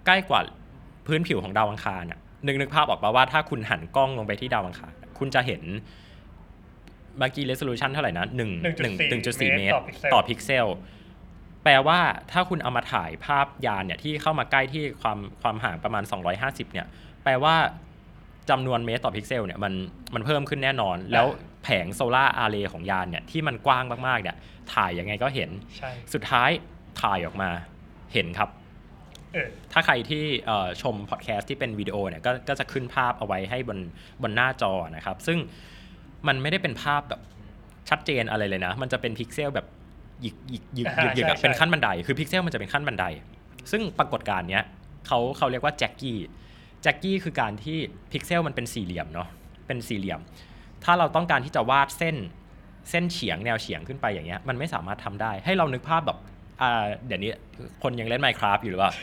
[0.05, 0.39] ใกล้กว่า
[1.07, 5.63] พื้นผิวของดาวอังคารน่ะนึกนึกภาพออกมาว่าถ้าคุณหันกล้องลงไปที่ดาวอังคาร คุณจะเห็น
[7.19, 9.79] เมื่อกี้ resolution เท่าไหร่นะ1 1.4 1.4เมตรต่อ
[10.13, 10.67] ต่ออพิพิกเซลพิกเซล
[11.63, 11.99] แปลว่า
[12.31, 16.03] ถ้าคุณเอามาถ่ายภาพยานเนี่ยที่เข้ามาใกล้ที่ความความห่างประมาณ
[16.37, 16.87] 250 เนี่ย
[17.23, 17.55] แปลว่า
[18.49, 19.73] จำนวนเมตรต่อพิกเซลเนี่ยมัน
[20.13, 21.27] มันเพิ่มขึ้นแน่นอน แล้ว
[21.63, 24.35] แผง solar array ของยานเนี่ยที่มันกว้างมากๆเนี่ย
[24.73, 26.49] ถ่ายยังไงก็เห็นใช่สุดท้าย
[27.01, 27.49] ถ่ายออกมา
[28.13, 28.49] เห็นครับ
[29.33, 33.79] เออถ้าใครที่เอ่อชมพอดแคสต์ที่เป็นวิดีโอเนี่ยก็ก็จะขึ้นภาพเอาไว้ให้บน
[34.21, 35.37] บนหน้าจอนะครับ ซึ่ง
[36.27, 37.21] มันไม่ได้เป็นภาพแบบ
[37.89, 39.67] ชัดเจนอะไรเลยนะ มันจะเป็นพิกเซลแบบ
[40.21, 43.05] หยิกหยิกหยิกหยิกหยิกอะใช่ใช่เป็นขั้นบันได คือพิกเซลมันจะเป็นขั้นบันได
[43.71, 44.63] ซึ่งปรากฏการณ์เนี้ย
[45.07, 47.77] เขาเขาเรียกว่า jaggy jaggy คือการที่
[48.11, 49.27] พิกเซลมันเป็นสี่เหลี่ยมเนาะ
[49.67, 50.19] เป็นสี่เหลี่ยม
[50.83, 52.15] ถ้าเราต้องการที่จะวาดเส้น
[52.89, 56.30] เส้นเฉียงแนวเฉียงขึ้นไปอย่างเงี้ยมันไม่สามารถทำได้ ให้เรานึกภาพแบบอ่า
[57.07, 57.31] เดี๋ยวนี้
[57.83, 58.93] คนยังเล่น Minecraft อยู่หรือเปล่า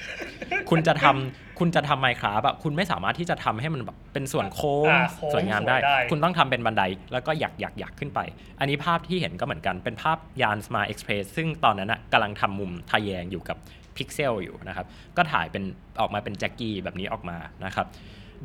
[0.71, 8.21] คุณจะทำคุณจะทำ Minecraft อะคุณไม่สามารถที่จะทำให้มันแบบเป็นส่วนโค้งอ่าโค้งสวยงามได้ สวยได้ คุณต้องทำเป็นบันไดแล้วก็หยักหยักหยักขึ้นไป
[8.61, 13.57] อันนี้ภาพที่เห็นก็เหมือนกันเป็นภาพยาน Smart Express ซึ่งตอนนั้นอะกำลังทำมุมทะแยงอยู่กับ
[13.97, 15.63] พิกเซลอยู่นะครับ ก็ถ่ายเป็น
[16.01, 17.87] ออกมาเป็นแจ็กกี้แบบนี้ออกมานะครับ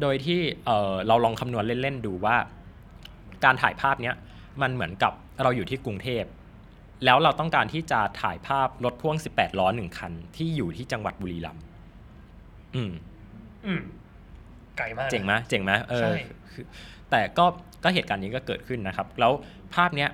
[0.01, 2.35] โดยที่เอ่อเราลองคำนวณเล่น ๆ ดูว่า
[3.43, 4.15] การถ่ายภาพเนี้ย
[4.61, 6.23] มันเหมือนกับเราอยู่ที่กรุงเทพ
[7.05, 11.63] แล้วเราต้องการที่จะถ่ายภาพรถพ่วง 18 ล้อหนึ่งคัน ที่อยู่ที่จังหวัดบุรีรัมย์
[12.75, 12.91] อืม
[13.65, 13.81] อืม
[14.77, 16.15] ไกลมากนะเจ๋งไหมเจ๋งไหมเอใช่อ
[16.51, 16.65] คือ
[17.11, 17.45] แต่ก็
[17.83, 19.31] ก็เหตุการณ์นี้ก็เกิดขึ้นนะครับ แล้ว
[19.75, 20.09] ภาพเนี้ย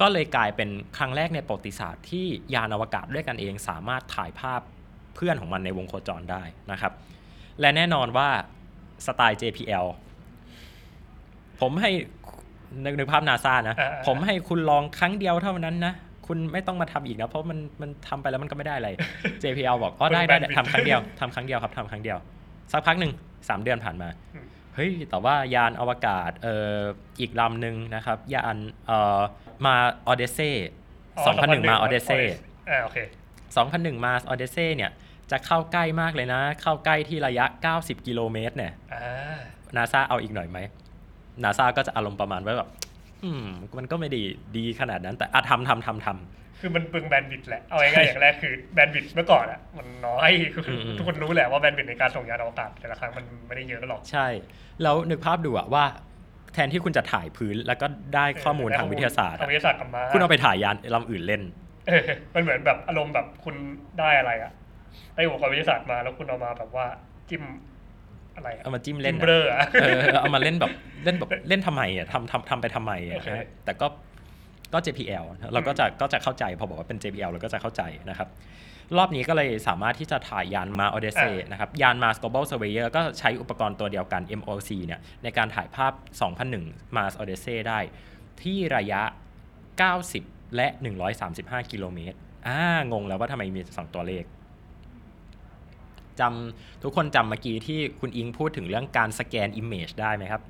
[0.00, 4.60] ก็เลยกลายเป็นครั้งแรกในประวัติศาสตร์ที่ยานอวกาศด้วยกันเองสามารถถ่ายภาพ
[5.14, 6.92] เพื่อนของมันในวงโคจรได้นะครับ
[7.60, 8.28] และแน่นอนว่า
[9.06, 9.86] สไตล์ JPL
[11.60, 11.90] ผมให้
[12.84, 15.94] นึกนึกภาพนาซานะอ่าๆผมให้คุณลองครั้งเดียวเท่านั้นนะ
[16.28, 18.90] คุณไม่ต้องมาทำอีกนะเพราะมันมันทำไปแล้วมันก็ไม่ได้อะไร
[19.42, 22.18] JPL บอกอ๋อได้ได้ได้ทำครั้งเดียวทำครั้งเดียวครับทำครั้งเดียว
[22.72, 23.12] สักพักหนึ่ง
[23.48, 26.78] สามเดือนผ่านมาอืมเฮ้ยแต่ว่ายานอวกาศเอ่อ
[27.20, 29.20] อีกลำหนึ่งนะครับยานเอ่อ
[29.66, 29.74] มา
[30.06, 30.50] ออเดเซ่
[31.06, 32.18] 2001มาออเดเซ่
[32.70, 32.98] อ่าโอเค
[33.50, 34.90] 2001มาออเดเซ่เนี่ย
[35.30, 37.44] จะเข้าใกล้มากเลยนะ เข้าใกล้ที่ระยะ
[37.76, 39.38] 90 กิโลเมตรเนี่ยอ่า
[39.76, 40.58] นาซาเอาอีกหน่อยไหม
[41.44, 42.68] นาซาก็จะอารมณ์ประมาณว่าแบบ
[43.24, 43.44] อืม
[43.78, 44.22] มันก็ไม่ดี
[44.56, 54.26] ดีขนาดนั้นแต่อะทำทำทำทำ คือมันเปลืองแบนด์วิดต์แหละ เอาง่ายๆอย่างแรกคือแบนด์วิดต์เมื่อก่อนอะมันน้อยคืออม ทุกคนรู้แหละว่าแบนด์วิดต์ในการส่งยานอวกาศแต่ละครั้งมันไม่ได้เยอะหรอก ใช่
[54.82, 55.84] แล้วนึกภาพดูอะว่า
[56.54, 61.42] แทนที่คุณจะถ่ายพื้นแล้วก็ได้ข้อมูลทางวิทยาศาสตร์ทาอะงวิทยาศาสตร์กลับมาคุณเอาไปถ่ายยานลำอื่นเล่น
[61.88, 62.02] เออ
[62.34, 63.54] มันเหมือนแบบอารมณ์แบบคุณ
[63.98, 64.52] ได้อะไรอะ
[65.14, 66.86] ได้อุปกรณ์วิทยาศาสตร์มาแล้วคุณเอามาแบบว่า
[67.28, 67.42] จิ้ม
[68.38, 70.72] อะไรอะเอามาจิ้มเล่นจิ้มอะเบลออะเออเอามาเล่นแบบ
[71.04, 73.86] เล่นแบบเล่นทำไมอะทำทำทำไปทำไมอะโอเคนะแต่ก็
[74.72, 78.28] ก็ JPL นะเราก็จะก็จะเข้าใจพอบอกว่าเป็น JPL เราก็จะเข้าใจนะครับ
[78.96, 85.92] รอบนี้ก็เลยสามารถที่จะถ่ายยานมาออเดเซอ่านนะครับยาน Mars Global Surveyor ก็ใช้อุปกรณ์ตัวเดียวกัน MOC เนี่ยในการถ่ายภาพ
[86.44, 87.78] 2001 Mars Odyssey ได้
[88.42, 89.02] ที่ระยะ
[89.78, 90.66] 90 และ
[91.20, 92.16] 135 กิโลเมตร
[92.48, 94.24] อ่างงแล้วว่าทำไมมีสองตัวเลข
[96.20, 100.42] จำทุกคนจำเมื่อกี้ที่คุณอิงพูดถึงเรื่องการสแกน Image ได้ไหมครับ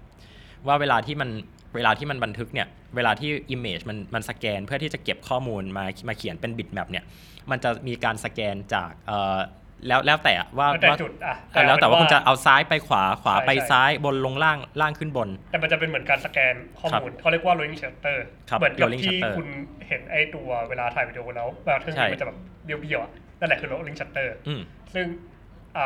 [0.67, 1.31] ว่าเวลาที่มัน
[1.77, 7.05] เวลาที่มันบันทึกเนี่ยเวลาที่ Image มันมันสแกนเพื่อที่จะเก็บข้อมูลมามาเขียนเป็นบิตแมปเนี่ย
[7.51, 9.39] มันจะมีการสแกนจากเอ่อ
[9.87, 18.17] แล้วแล้วแต่ว่าแล้วแต่ว่าจุดอะเออแล้วแต่ว่าคุณจะเอาซ้ายไปขวาขวาใช่ไปใช่ซ้ายบนลงล่างล่างขึ้นบน แต่มันจะเป็นเหมือนการสแกนข้อมูลเขาเรียกว่า rolling shutter
[18.51, 19.49] ครับเหมือนกับ rolling ที่ shutter คุณ
[19.89, 24.61] เห็นไอ้ตัวเวลาถ่ายวิดีโอแล้วแบบทึ่งใช่มันจะแบบเบี้ยวๆอะนั่นแหละคือ rolling shutter อืม
[24.95, 25.37] ซึ่งอ่า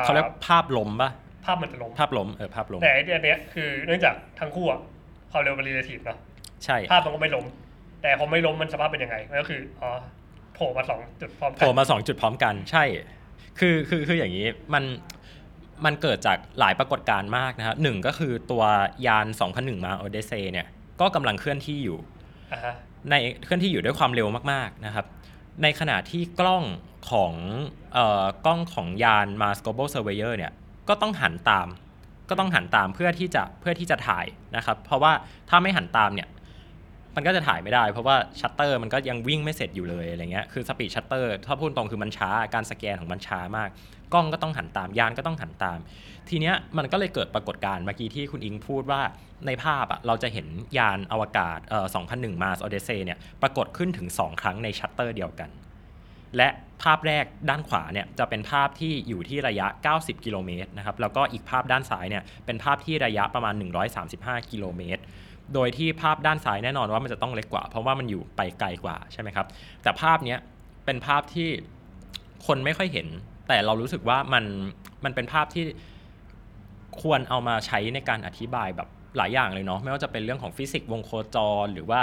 [0.05, 1.11] เขาเรียกภาพล้มปะ
[1.47, 4.81] ภาพมันจะลงภาพล้มเออภาพล้มแต่ไอ้เนี้ยคือเนื่องจากทั้งคู่อะ
[5.31, 6.19] ความเร็วเป็น relative เนาะ
[6.65, 7.45] ใช่ภาพมันก็ไม่ล้ม
[8.03, 9.91] แต่พอไม่ล้มมันสภาพเป็นยังไงมันก็คืออ๋อ
[10.55, 12.85] โผล่มาสองจุดพร้อมโผกัล่มาสองจุดพร้อมกันใช่
[13.59, 14.85] คือคือคืออย่างนี้มัน
[15.85, 18.65] มันเกิดจากหลายปรากฏการณ์มากนะครับหนึ่งก็คือตัว
[19.07, 20.67] ยาน2001 Mars Odyssey เนี่ย
[21.01, 21.99] ก็กำลังเคลื่อนที่อยู่
[22.53, 22.75] อ่าฮะ
[23.11, 23.15] ใน
[23.45, 25.07] เคลื่อนที่อยู่ด้วยความเร็วมากๆนะครับ
[25.63, 26.65] ในขณะที่กล้อง
[27.11, 27.33] ของ
[27.93, 30.53] เอ่อกล้องของยาน Mars Global Surveyor เนี่ย
[30.89, 31.69] ก็ต้องหันตาม
[32.29, 35.13] ก็ต้องหันตามเพื่อที่จะเพื่อที่จะถ่ายนะครับ เพราะว่า
[35.49, 36.29] ถ้าไม่หันตามเนี่ย
[37.17, 43.69] มันก็จะถ่ายไม่ได้ เพราะว่าชัตเตอร์มันก็ยังวิ่งไม่เสร็จอยู่เลยอะไรเงี้ยคือ speed shutter ถ้าพูดตรงคือมันช้าการสแกนของมันช้ามาก
[44.15, 45.79] กล้องก็ต้องหันตามยานก็ต้องหันตาม
[46.29, 49.01] ทีเนี้ยมันก็เลยเกิดปรากฏการณ์เมื่อกี้ที่คุณอิงพูดว่า
[49.47, 50.47] ในภาพอะเราจะเห็น
[50.79, 55.51] ยานอวกาศเอ่อ2001 Mars Odyssey เนี่ยปรากฏขึ้นถึง 2 ครั้งในชัตเตอร์เดียวกัน
[56.37, 56.49] และ
[56.83, 63.55] ภาพแรกด้านขวาเนี่ยจะเป็นภาพที่อยู่ที่ระยะ 90 กิโลเมตรนะครับแล้วก็อีกภาพด้านซ้ายเนี่ยเป็นภาพที่ระยะประมาณ
[64.03, 65.03] 135 กิโลเมตร
[65.55, 69.47] โดยที่ภาพด้านซ้ายแน่นอนว่ามันจะต้องเล็กกว่า เพราะว่ามันอยู่ไปไกลกว่าใช่ไหมครับ
[69.83, 70.39] แต่ภาพเนี้ย
[70.85, 71.49] เป็นภาพที่
[72.47, 73.09] คนไม่ค่อยเห็น
[73.49, 74.45] แต่เรารู้สึกว่ามัน
[75.05, 75.65] มันเป็นภาพที่
[77.03, 82.03] ควรเอามาใช้ในการอธิบายแบบหลายอย่างเลยเนาะไม่ว่าจะเป็นเรื่องของฟิสิกส์วงโคจร หรือว่า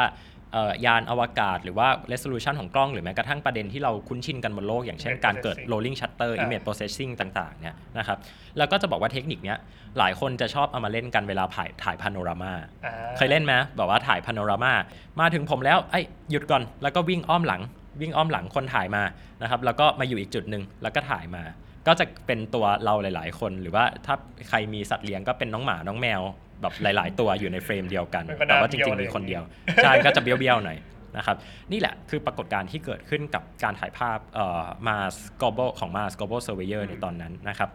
[0.53, 8.17] เอ่อยานอวกาศ หรือว่า resolution ของกล้อง หรือแม้กระทั่งประเด็นที่เราคุ้นชินกันบนโลก อย่างเช่นการเกิด rolling shutter อ่า image processing ต่างๆเนี่ยนะครับ
[8.57, 9.57] แล้วก็จะบอกว่าเทคนิคเนี้ย
[9.99, 12.53] หลายคนจะชอบเอามาเล่นกันเวลาถ่ายถ่ายพาโนรามา
[12.85, 14.73] อ่าเคยเล่นไหมแบบว่าถ่ายพาโนรามา
[15.19, 17.61] มาถึงผมแล้วไอ้ยหยุดก่อนแล้วก็วิ่งอ้อมหลัง
[18.01, 19.03] วิ่งอ้อมหลังคนถ่ายมา
[19.41, 21.43] นะครับแล้วก็มาอยู่อีกจุดหนึ่งแล้วก็ถ่ายมา
[21.87, 24.15] ก็จะเป็นตัวเราหลาย ๆ คน หรือว่าถ้า
[24.49, 26.21] ใครมีสัตว์เลี้ยงก็เป็นน้องหมาน้องแมว
[26.61, 29.43] แบบหลาย ๆ ตัวอยู่ในเฟรมเดียวกันมันก็แต่ว่าจน่าเบี้ริยวงๆเลยมีคนเดียว
[29.83, 30.77] ใช่ก็จะเบี้ยวๆหน่อย
[31.17, 31.37] นะครับ
[31.71, 37.69] นี่แหละคือปรากฏการณ์ที่เกิดขึ้นกับการถ่ายภาพเอ่อ Mars Global ของ Mars Global Surveyor ในตอนนั้นนะครับ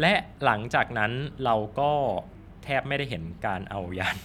[0.00, 0.12] และ
[0.44, 1.12] หลังจากนั้น
[1.44, 1.90] เราก็
[2.64, 4.16] แทบไม่ได้เห็นการเอายาน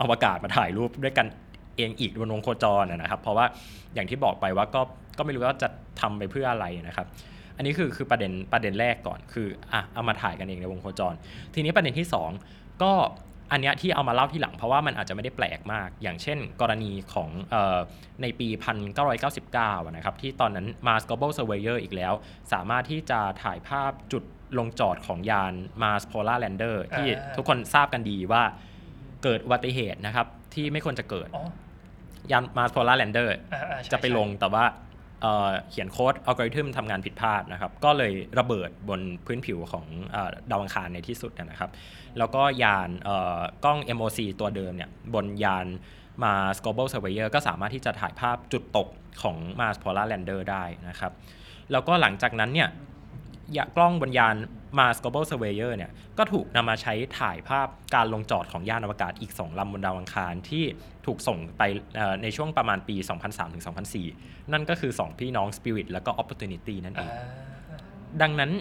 [0.00, 1.26] อวกาศมาถ่ายรูปด้วยกัน
[1.76, 3.46] เองอีกบนวงโคจรนะนะครับ เพราะว่า
[3.94, 4.80] อย่างที่บอกไปว่าก็
[5.18, 5.68] ก็ไม่รู้ว่าจะ
[6.00, 7.06] ทำไปเพื่ออะไรนะครับ
[7.56, 11.14] อันนี้คือคือประเด็นประเด็นแรกก่อนคืออะเอามาถ่ายกันเองในวงโคจร
[11.54, 12.08] ทีนี้ประเด็นที่
[12.44, 12.92] 2 ก็
[13.52, 17.78] อันเนี้ยที่เอามาเล่าที่หลังเพราะว่ามันอาจจะไม่ได้แปลกมาก อย่างเช่น กรณีของเออ
[18.22, 18.48] ในปี
[19.16, 22.12] 1999อะนะครับที่ตอนนั้น Mars Global Surveyor อีกแล้ว
[22.52, 24.24] สามารถที่จะถ่ายภาพจุด
[24.58, 28.42] ลงจอดของยาน Mars Polar Lander ที่อ่าทุกคนทราบกันดีว่า
[29.22, 31.44] เกิดอุบัติเหตุนะครับ ที่ไม่ควรจะเกิดอ๋อ
[32.32, 34.64] ยาน Mars Polar Lander อ่าอ่าใช่จะไปลงแต่ว่า
[35.22, 41.70] เอ่อเขียนโค้ดอัลกอริทึมทำงานผิดพลาดนะครับ ก็เลยระเบิดบนพื้นผิวของเออดาวอังคารในที่สุดนะครับ
[42.18, 45.66] แล้วก็ยานเอ่อกล้อง MOC ตัวเดิมเนี่ยบนยาน
[46.22, 48.88] Mars Global Surveyor ก็สามารถที่จะถ่ายภาพจุดตก
[49.22, 51.12] ของ Mars Polar Lander ได้นะครับ
[51.72, 52.89] แล้วก็หลังจากนั้นเนี่ยยา
[53.76, 54.36] กล้องบนยาน
[54.78, 60.64] Mars Global Surveyor เนี่ยก็ถูกนำมาใช้ถ่ายภาพการลงจอดของยานอวกาศอีก 2ลำบนดาวอังคารที่
[61.06, 61.62] ถูกส่งไป
[61.96, 63.64] เอ่อในช่วงประมาณปี 2003ถึง
[64.06, 67.10] 2004 นั่นก็คือ 2 พี่น้อง Spirit แล้วก็ Opportunity นั่นเออ่าง
[68.22, 68.52] ดังนั้น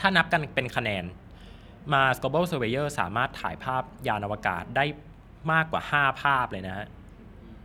[0.00, 1.04] ถ้านับกันเป็นคะแนน
[1.92, 4.84] Mars Global Surveyor สามารถถ่ายภาพยานอวกาศได้
[5.52, 6.86] มากกว่า 5 ภาพเลยนะฮะ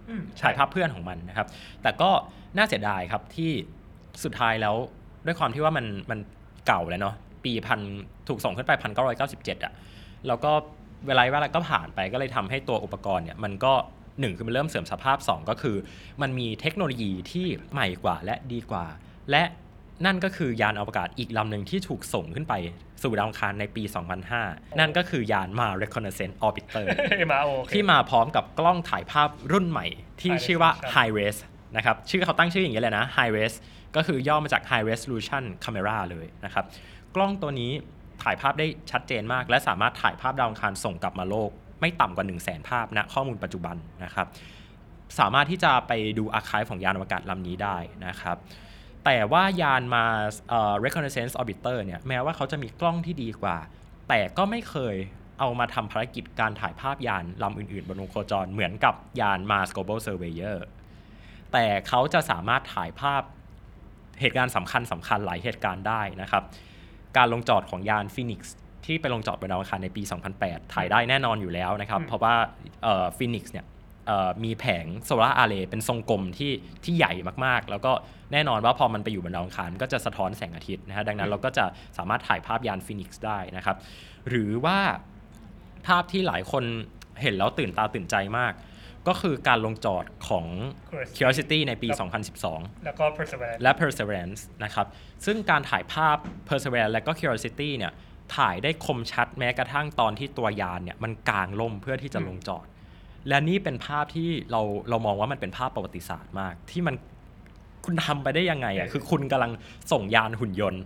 [0.09, 1.47] อืมใช่ถ่ายภาพเพื่อนของมันนะครับ
[1.81, 2.11] แต่ก็
[2.57, 3.51] น่าเสียดายครับที่
[4.23, 4.75] สุดท้ายแล้ว
[5.25, 6.19] ด้วยความที่ว่ามันมัน
[6.67, 7.79] เก่าแล้วเนาะปีพัน
[8.27, 9.73] ถูกส่งขึ้นไปพันเก้าร้อยเก้าสิบเจ็ดอะ
[10.27, 10.51] แล้วก็
[11.07, 13.73] เวลาเวลาก็ผ่านไปก็เลยทำให้ตัวอุปกรณ์เนี่ยมันก็
[14.19, 15.75] หนึ่งคือมันเริ่มเสื่อมสภาพ 2 ก็คือ
[16.21, 18.85] มันมีเทคโนโลยีที่ใหม่กว่าและดีกว่า
[19.31, 19.43] และ
[20.05, 22.53] นั่นก็คือยานอวกาศอีกลำหนึ่งที่ถูกส่งขึ้นไป
[23.03, 23.83] สู่ดาวอังคารในปี
[24.31, 26.85] 2005 นั่นก็คือยาน Mars Reconnaissance Orbiter
[27.31, 29.85] มาโอเคที่มาพร้อมกับกล้องถ่ายภาพรุ่นใหม่
[30.21, 31.37] ที่ชื่อว่า High Res
[31.75, 33.53] นะครับชื่อเขาตั้งชื่ออย่างนี้เลยนะ High Res
[33.95, 36.65] ก็คือย่อมาจาก High Resolution Camera เลยนะครับ
[37.15, 37.71] กล้องตัวนี้
[38.23, 41.49] ถ่ายภาพได้ชัดเจนมาก และสามารถถ่ายภาพดาวอังคารส่งกลับมาโลก
[41.81, 44.27] ไม่ต่ำกว่า 1 0 0 0 0แสนภาพณข้อมูลปัจจุบันนะครับ
[45.19, 47.77] สามารถที่จะไปดูอาคายของยานอวกาศลำนี้ได้
[48.07, 48.37] นะครับ
[49.05, 50.05] แต่ว่ายานมา
[50.49, 53.57] เอ่อ reconnaissance orbiter เนี่ยแม้ว่าเขาจะมีกล้องที่ดีกว่า
[54.09, 54.95] แต่ก็ไม่เคย
[55.39, 60.59] เอามาทำภารกิจการถ่ายภาพยานลำอื่นๆ บนวงโคจรเหมือนกับยาน Mars Global Surveyor
[61.53, 63.21] แต่เขาจะสามารถถ่ายภาพ
[64.21, 66.43] เหตุการณ์สำคัญสำคัญหลายเหตุการณ์ได้นะครับ
[67.17, 68.41] การลงจอดของยาน Phoenix
[68.85, 70.01] ที่ไปลงจอดบนดาวอังคารในปี
[70.37, 72.35] 2008 ถ่ายได้แน่นอนอยู่แล้วนะครับอืมเพราะว่า
[73.17, 73.65] Phoenix เนี่ย
[74.07, 76.51] เอ่อมีแผง solar array เป็นทรงกลมที่
[76.83, 77.13] ที่ใหญ่
[77.45, 77.91] มากๆ แล้วก็
[78.33, 81.65] แน่นอนว่าพอมันไปอยู่บนดาวอังคารมันก็จะสะท้อนแสงอาทิตย์นะฮะดังนั้นเราก็จะ
[81.97, 83.77] สามารถถ่ายภาพยาน Phoenix ได้นะครับ
[84.29, 84.79] หรือว่า
[85.87, 86.63] ภาพที่หลายคน
[87.21, 88.53] เห็นแล้วตื่นตาตื่นใจมาก
[89.07, 90.45] ก็คือการลงจอดของ
[90.89, 94.87] Curiosity Curiosity ในปีครับ2012 แล้วก็ Perseverance และ Perseverance นะครับ
[95.25, 96.17] ซึ่งการถ่ายภาพ
[96.49, 97.93] Perseverance และก็ Curiosity เนี่ย
[98.35, 102.65] ถ่ายได้คมชัดแม้กระทั่งตอนที่ตัวยานเนี่ยมันกลางล่มเพื่อที่จะลงจอด
[103.27, 106.95] และนี่เป็นภาพที่เราเรามองว่ามันเป็นภาพประวัติศาสตร์มาก ที่มัน
[107.85, 109.51] คุณทำไปได้ยังไงอะคือคุณกำลัง
[109.91, 110.81] ส่งยานหุ่นยนต์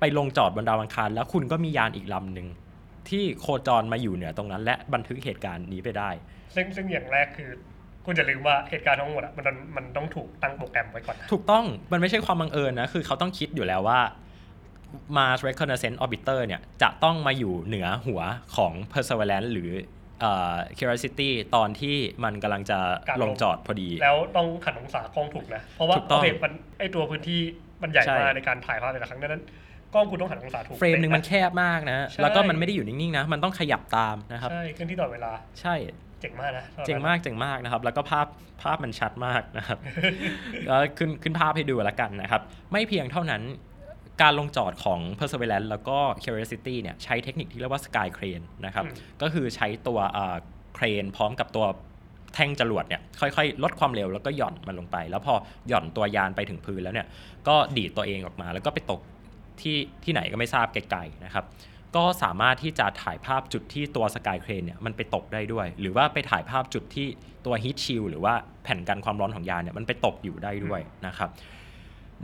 [0.00, 2.48] ไปลงจอดบนดาวอังคาร แล้วคุณก็มียานอีกลำหนึ่ง
[3.08, 6.10] ที่โคจรมาอยู่เหนือตรงนั้น และบันทึกเหตุการณ์นี้ไปได้
[6.54, 7.50] ซึ่งซึ่งอย่างแรกคือ
[8.06, 14.00] คุณจะลืมว่าเหตุการณ์ทั้งหมดอะมันมันต้องถูกตั้งโปรแกรมไว้ก่อนนะถูกต้องมันไม่ใช่ความบังเอิญนะ คือเขาต้องคิดอยู่แล้วว่า
[15.16, 18.20] Mars Reconnaissance Orbiter เนี่ยจะต้องมาอยู่เหนือหัว
[18.56, 19.70] ของ Perseverance หรือ
[20.20, 27.40] เอ่อ Curiosity ตอนที่มันกำลังจะกลางลลงงจอดพอดี แล้วต้องหันองศากล้องถูกนะ เพราะว่าถูกต้องโอเคมันไอตัวพื้นที่
[27.82, 29.42] มันใหญ่ใช่มากในการถ่ายภาพแต่ละครั้งดังนั้น
[29.94, 35.74] กล้องคุณต้องหันองศาถูกเฟรมหนึ่งมันป๊ะแคบมากนะใช่แล้วก็มันไม่ได้อยู่นิ่งๆนะ มันต้องขยับตามนะครับ ใช่เคลื่อนที่ตลอดเวลา ใช่
[36.20, 38.26] เจ๋งมากนะตอนนั้นเจ๋งมาก เจ๋งมากนะครับ แล้วก็ภาพ
[38.62, 39.78] ภาพมันชัดมากนะครับ
[40.68, 43.42] แล้วขึ้นขึ้นภาพให้ดูแล้วกันนะครับ ไม่เพียงเท่านั้น
[44.22, 49.98] การลงจอดของ Perseverance แล้วก็ Curiosity เนี่ยใช้เทคนิคที่เรียกว่า Sky Crane นะครับอืมก็คือใช้ตัว
[50.74, 51.66] เครนพร้อมกับตัว
[52.34, 55.34] แท่งจรวดเนี่ยค่อยๆ ลดความเร็วแล้วก็หย่อนมันลงไป แล้วพอ
[55.68, 57.06] หย่อนตัวยานไปถึงพื้นแล้วเนี่ย
[57.48, 59.00] ก็ดีดตัวเองออกมา แล้วก็ไปตก
[59.62, 61.44] ที่ที่ไหนก็ไม่ทราบไกลๆนะครับ
[61.96, 67.06] ก็สามารถที่จะถ่ายภาพจุดที่ตัวสกายเครนเนี่ยมันไปตกได้ด้วย หรือว่าไปถ่ายภาพจุดที่
[67.46, 71.30] ตัว heat shield หรือว่าแผ่นกันความร้อนของยานเนี่ยมันไปตกอยู่ได้ด้วยนะครับ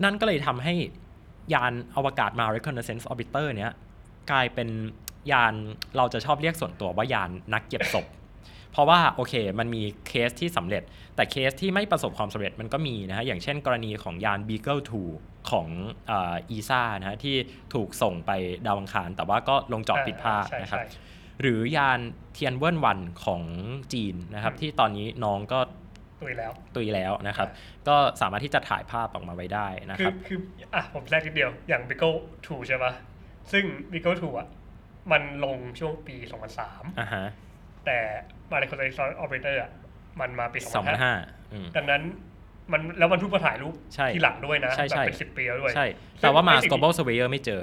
[0.05, 0.75] นั่นก็เลยทำให้
[1.55, 3.73] ยานอวกาศมา Reconnaissance Orbiter เนี้ย
[4.31, 4.69] กลายเป็น
[5.33, 5.55] ยาน
[5.97, 8.07] เราจะชอบเรียกส่วนตัวว่ายานนักเก็บศพ
[8.77, 10.83] เพราะว่าโอเคมันมีเคสที่สำเร็จ
[11.17, 14.83] แต่เคสที่ไม่ประสบความสำเร็จมันก็มีนะฮะอย่างเช่นกรณีของยาน Beagle
[15.15, 15.69] 2 ของ
[16.11, 17.37] ESA นะฮะที่
[17.75, 18.31] ถูกส่งไป
[18.67, 21.01] ดาวอังคาร แต่ว่าก็ลงจอดผิดพลาดใช่นะครับใช่
[21.41, 22.01] หรือยาน
[22.33, 23.43] เทียนเวิร์นวันของ
[23.93, 25.61] จีนนะครับอืมที่ตอนนี้น้องก็
[26.23, 27.49] ตุยแล้วตุยแล้วนะครับ
[27.89, 30.39] ก็สามารถที่จะถ่ายภาพออกมาไว้ได้นะคืคอรับคือ
[30.75, 32.11] อะผมแทรกนิดเดียวอย่าง b i g o
[32.45, 32.93] 2ใช่ปะ
[33.53, 34.49] ซึ่ง b i g o 2อะ
[35.13, 36.17] มันลงช่วงปี
[36.57, 37.27] 2003อ่าฮะ
[37.87, 38.01] แต่
[38.51, 39.71] มาในคอนเทนต์ออเปเตอร์อะ
[40.21, 41.15] มันมาปีสองพัน2005ห้า
[41.53, 42.03] อืมดังนั้น
[42.73, 45.87] มันแล้วมันเพิ่งมาถ่ายรูปใช่ทีหลังด้วยนะใช่แบบใช่เป็นสิบปีแล้วด้วย ใช่
[46.21, 47.63] แปลว่าซึ่ง Mars ไอ้สิ่ง Global Surveyor ไม่เจอ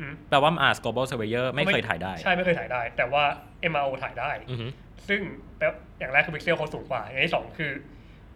[0.00, 3.24] อืมแปลว่า Mars Global Surveyor ไม่เคยถ่ายได้ ใช่ไม่เคยถ่ายได้ แต่ว่า
[3.72, 4.66] MRO ถ่ายได้อือฮึ
[5.08, 5.20] ซึ่ง
[5.56, 5.64] แปล
[5.98, 7.72] อย่างแรกคือพิกเซลเขาสูงกว่า อย่างที่สองคือ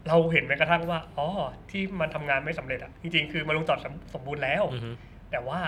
[0.09, 1.27] เราเห็นแม้กระทั่งว่าอ๋อ
[1.70, 4.90] ที่มันทำงานไม่สำเร็จอะจริงๆ คือมันลงจอดสมสมบูรณ์แล้วอือฮึ
[5.31, 5.61] แต่ว่า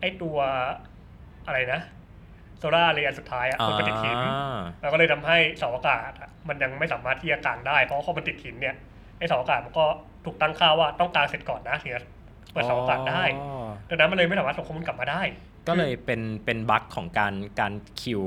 [0.00, 0.36] ไอ้ตัว
[1.46, 1.80] อะไรนะ
[2.58, 8.74] โซล่าเรียนสุดท้ายอะมันเป็นติดหินอ่าแล้วก็เลยทำให้เสาอากาศอะมันยังไม่สามารถที่จะกางได้ เพราะว่าพอมันติดหินเนี่ย
[9.18, 9.84] ไอ้เสาอากาศมันก็
[10.24, 12.02] ถูกตั้งค่าว่าต้องกางเสร็จก่อนนะถึงจะ
[12.52, 15.22] เปิดเสาอากาศได้อ๋อดังนั้นมันเลยไม่สามารถส่งข้อมูลกลับมาได้
[15.68, 18.22] ก็เลยเป็นเป็นบั๊กของการการคิว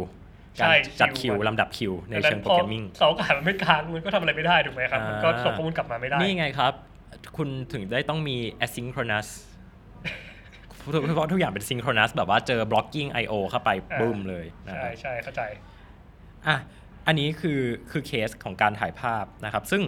[0.57, 6.73] ใช่การจัดคิคิววอะลำดับคิวในดังนั้เชิงนโปรพอแกรมมิ่งเสาอากาศมันไม่กางมันก็ทำอะไรไม่ได้ถูกไหมครับมันก็อ่าส่งข้อมูลกลับมาไม่ได้นี่ไงครับ
[7.37, 9.27] คุณถึงได้ต้องมี asynchronous
[10.87, 15.41] เพราะทุกอย่างเป็น synchronous แบบว่าเจอ blocking I/O เข้าไปอ่าบึ้มเลยนะคใช่รับใช่เข้าใจ
[16.47, 16.57] อะ
[17.07, 19.83] อันนี้คือคือเคสของการถ่ายภาพนะครับ ซึ่ง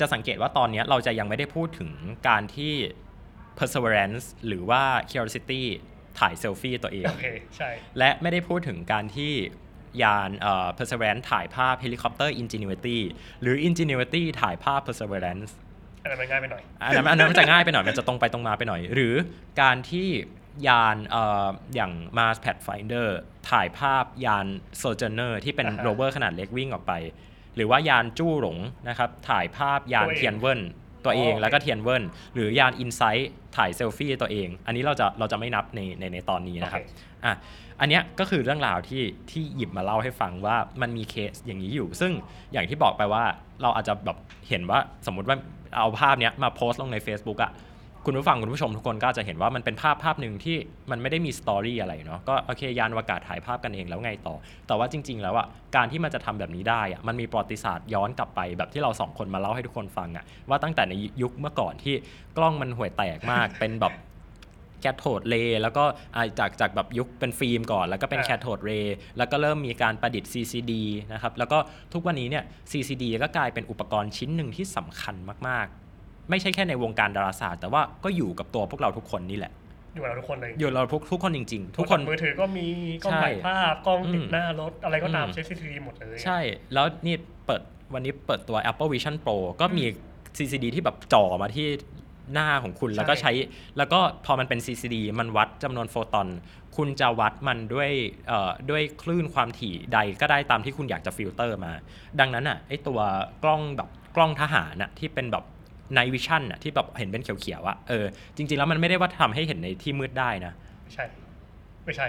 [0.00, 1.90] จะสังเกตว่าตอนนี้เราจะยังไม่ได้พูดถึง
[2.28, 2.74] การที่
[3.58, 5.62] perseverance หรือว่า curiosity
[6.18, 7.26] ถ่ายเซลฟี่ตัวเอง โอเค
[7.56, 9.32] ใช่ และไม่ได้พูดถึงการที่
[10.02, 12.98] ยานเอ่อ perseverance ถ่ายภาพเฮลิคอปเตอร์ ingenuity
[13.40, 15.50] หรือ ingenuity ถ่ายภาไป perseverance
[16.02, 19.14] อันนั้นมันง่ายไปหน่อยอันนั้นอันนั้นมันจะง่ายไปหน่อยมันจะตรงไปตรงมาไปหน่อย หรือ
[19.60, 20.08] การที่
[20.68, 23.08] ยานเอ่ออย่าง Mars Pathfinder
[23.50, 24.46] ถ่ายภาพยาน
[24.80, 26.92] Sojourner ที่เป็นอ่าฮะโรเวอร์ขนาดเล็กวิ่งออกไป
[27.56, 28.58] หรือว่ายานจู้หรง
[28.88, 30.60] นะครับถ่ายภาพยานตัวเองเทียนเวิน
[31.04, 32.02] ตัวเองอ๋อโอเคแล้วก็เทียนเวิน
[32.34, 33.24] หรือยาน Insight
[33.56, 37.34] ถ่ายเซลฟี่ตัวเอง อันนี้เราจะเราจะไม่นับในในในตอนนี้นะครับ โอเคอะ
[37.80, 42.12] อันเนี้ยก็คือเรื่องราวที่ที่หยิบมาเล่าให้ฟังว่ามันมีเคสอย่างนี้อยู่ ซึ่ง
[42.52, 43.24] อย่างที่บอกไปว่า
[43.62, 44.18] เราอาจจะแบบ
[44.48, 45.36] เห็นว่าสมมุติว่า
[45.76, 47.52] เอาภาพเนี้ยมาโพสต์ลงใน Facebook อะ
[48.06, 50.56] คุณผู้ฟังคุณผู้ชมทุกคนก็จะเห็นว่ามันเป็นภาพภาพหนึ่งที่
[50.90, 54.34] มันไม่ได้มีสตอรี่อะไรเนาะก็โอเคยานอวกาศถ่ายภาพกันเองแล้วไงต่อ
[54.66, 55.46] แต่ว่าจริง ๆ แล้วอะ
[55.76, 60.92] การที่มันจะทำแบบนี้ได้อะมันมีประวัติศาสตร์ย้อนกลับไปแบบที่เราสองคนมาเล่าให้ทุกคนฟังอะว่าตั้งแต่ใน
[61.22, 61.94] ยุคเมื่อก่อนที่
[62.36, 63.92] กล้องมันห่วยแตกมากเป็นแบบ
[64.80, 70.72] แคทโทดเรย์แล้วก็อ่าจากจากแบบยุคเป็นฟิล์มก่อน แล้วก็เป็นอ่าแคทโทดเรย์แล้วก็เริ่มมีการประดิษฐ์ CCD
[71.12, 71.58] นะครับแล้วก็
[71.92, 75.14] ทุกวันนี้เนี่ย CCD ก็กลายเป็นอุปกรณ์ชิ้นหนึ่งที่สำคัญ
[75.48, 79.52] มากๆ ไม่ใช่แค่ในวงการดาราศาสตร์ แต่ว่าก็อยู่กับตัวพวกเราทุกคนนี่แหละ
[79.94, 82.66] อยู่กับเราทุกคนเลยอยู่เราทุกทุกคนจริงๆ ทุกคนมือถือก็มี
[83.04, 86.38] กล้องใช่ถ่ายภาพกล้องติดอืมหน้ารถ อะไรก็ตามอืมใช้ CCTV หมดเลย ใช่
[86.74, 87.14] แล้วนี่
[87.46, 87.62] เปิด
[87.94, 89.84] วันนี้เปิดตัว Apple Vision Pro ก็มี
[90.36, 91.66] CCD ที่แบบจ่อมาที่
[92.32, 93.32] หน้าของคุณใช่แล้วก็ใช้
[93.78, 96.28] แล้วก็พอมันเป็น CCD มันวัดจำนวนโฟตอน
[96.76, 97.90] คุณจะวัดมันด้วย
[98.28, 101.72] เอ่อด้วยคลื่นความถี่ใดก็ได้ตามที่คุณอยากจะฟิลเตอร์มา
[102.20, 103.00] ดังนั้นอะไอตัว
[103.42, 105.44] กล้องแบบกล้องทหารน่ะที่เป็นแบบ
[105.96, 108.04] Night Vision น่ะที่แบบเห็นเป็นเขียวๆอะเออ
[108.36, 110.52] จริง ๆ แล้วมันไม่ได้ว่าทำให้เห็นในที่มืดได้นะ
[110.84, 111.04] ไม่ใช่
[111.84, 112.06] ไม่ใช่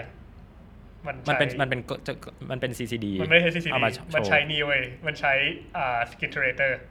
[1.06, 2.12] มันมันเป็นใช้มันเป็นก็จะ
[2.50, 5.32] มันเป็น CCD มันไม่ใช่ CCTV เอามาโชว์มันใช้นี่เว้ยมันใช้
[5.76, 6.84] อ่า skin generator อ๋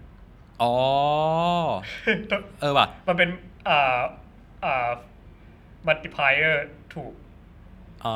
[0.63, 0.65] อ
[2.61, 3.29] เออว่ะ มันเป็น
[3.69, 3.99] อ่า
[4.65, 4.89] อ่า
[5.87, 6.55] multiplier
[6.93, 7.13] ถูก
[8.05, 8.13] อ๋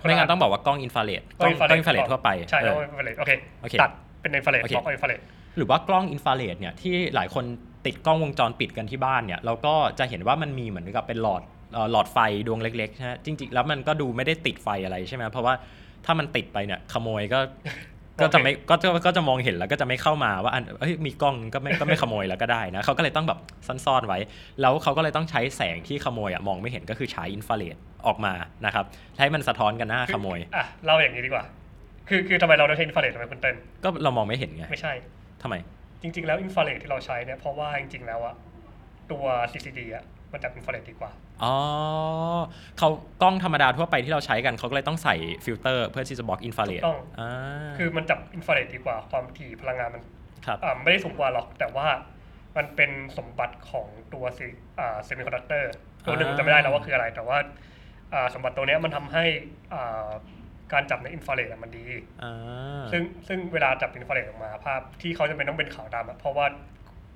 [0.00, 3.32] ไม่งั้นต้องบอกว่ากล้องอินฟราเรดกล้องกล้องอินฟราเรดทั่วไป ใช่เออกล้องอินฟราเรดโอเค
[3.62, 3.90] โอเค ตัด
[4.20, 5.20] เป็นอินฟราเรดโอเคบล็อกอินฟราเรด
[5.56, 7.44] หรือว่ากล้องอินฟราเรดเนี่ยที่หลายคน
[7.86, 11.42] ติดกล้องวงจรปิดกันที่บ้านเนี่ยเราก็จะเห็นว่ามันมีเหมือนกับเป็นหลอด
[11.72, 15.54] เอ่อหลอดไฟดวงเล็กๆใช่ไหมจริงๆ แล้วมันก็ดูไม่ได้ติดไฟอะไรใช่ไหมเพราะว่า
[16.06, 17.38] ถ้ามันติดไปเนี่ยขโมยก็
[18.22, 24.18] ก็จะไม่ก็จะก็จะมองเห็นแล้วก็จะไม่เข้ามาว่าอันเอ้ยมีกล้องก็ไม่ก็ไม่ขโมยแล้วก็ได้นะเขาก็เลยต้องแบบซ่อนๆไว้
[24.60, 28.32] แล้วเขาก็เลยต้องใช้แสงที่ขโมยอะมองไม่เห็นก็คือใช้อินฟราเรดออกมา
[28.66, 28.84] นะครับ
[29.18, 31.44] ให้มันสะท้อนกันหน้าขโมยอะเล่าอย่างนี้ดีกว่า
[32.08, 34.92] คือคือทำไมเราต้องใช้อินฟราเรดทำไมคุณเต้นก็เรามองไม่เห็นไงไม่ใช่
[35.42, 35.54] ทำไม
[36.02, 38.34] จริง ๆ แล้วอินฟราเรดที่เราใช้เนี่ยเพราะว่าจริง ๆ แล้วอะ
[39.12, 41.10] ตัว CCD อะ มันจับอินฟราเรดดีกว่า
[41.42, 41.54] อ๋อ
[42.78, 42.88] เขา
[43.22, 45.14] กล้องธรรมดาทั่วไปที่เราใช้กันเขาก็เลยต้องใส่
[45.44, 47.30] ฟิลเตอร์เพื่อที่จะบล็อกอินฟราเรดถูกต้องอ่า
[47.78, 50.02] คือมันจับอินฟราเรดดีกว่า ความถี่พลังงานมัน
[50.46, 51.86] ครับอ่าไม่ได้สูงกว่าหรอก แต่ว่า
[52.56, 54.46] มันเป็นสมบัติของตัวซี
[54.78, 55.72] อ่า semiconductor
[56.06, 57.38] ตัวหนึ่งอ่าจำไม่ได้แล้วว่าคืออะไร แต่ว่า
[58.14, 59.24] อ่าสมบัติตัวเนี้ยมันทำให้
[59.74, 60.10] อ่า
[60.72, 61.86] การจับในอินฟราเรดอะมันดี
[62.22, 66.46] อ่าซึ่งซึ่งเวลาจับอินฟราเรดออกมาภาพที่เขาจะเป็นต้องเป็นขาวดำอะเพราะว่า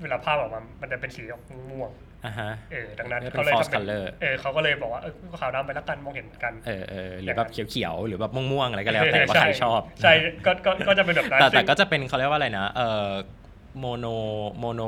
[0.02, 1.90] เวลาภาพออกมา มันจะเป็นสีออกม่วง
[2.26, 10.12] อ่าฮะๆเออดังนั้นเป็นเขาเลย false ทำเป็น color เออเขาก็เลยบอกว่าเออขาวดำไปแล้วกันมองเห็นเหมือนกันเออเออหรือแบบเขียวๆหรือแบบม่วงๆอะไรก็แล้วแต่ว่าใช่ใครชอบ ใช่
[10.46, 13.10] ก็ก็ก็จะเป็นแบบนั้นแต่แต่ซึ่งก็จะเป็นเขาเรียกว่าอะไรนะเอ่อ
[13.78, 14.06] โมโน
[14.58, 14.80] โมโน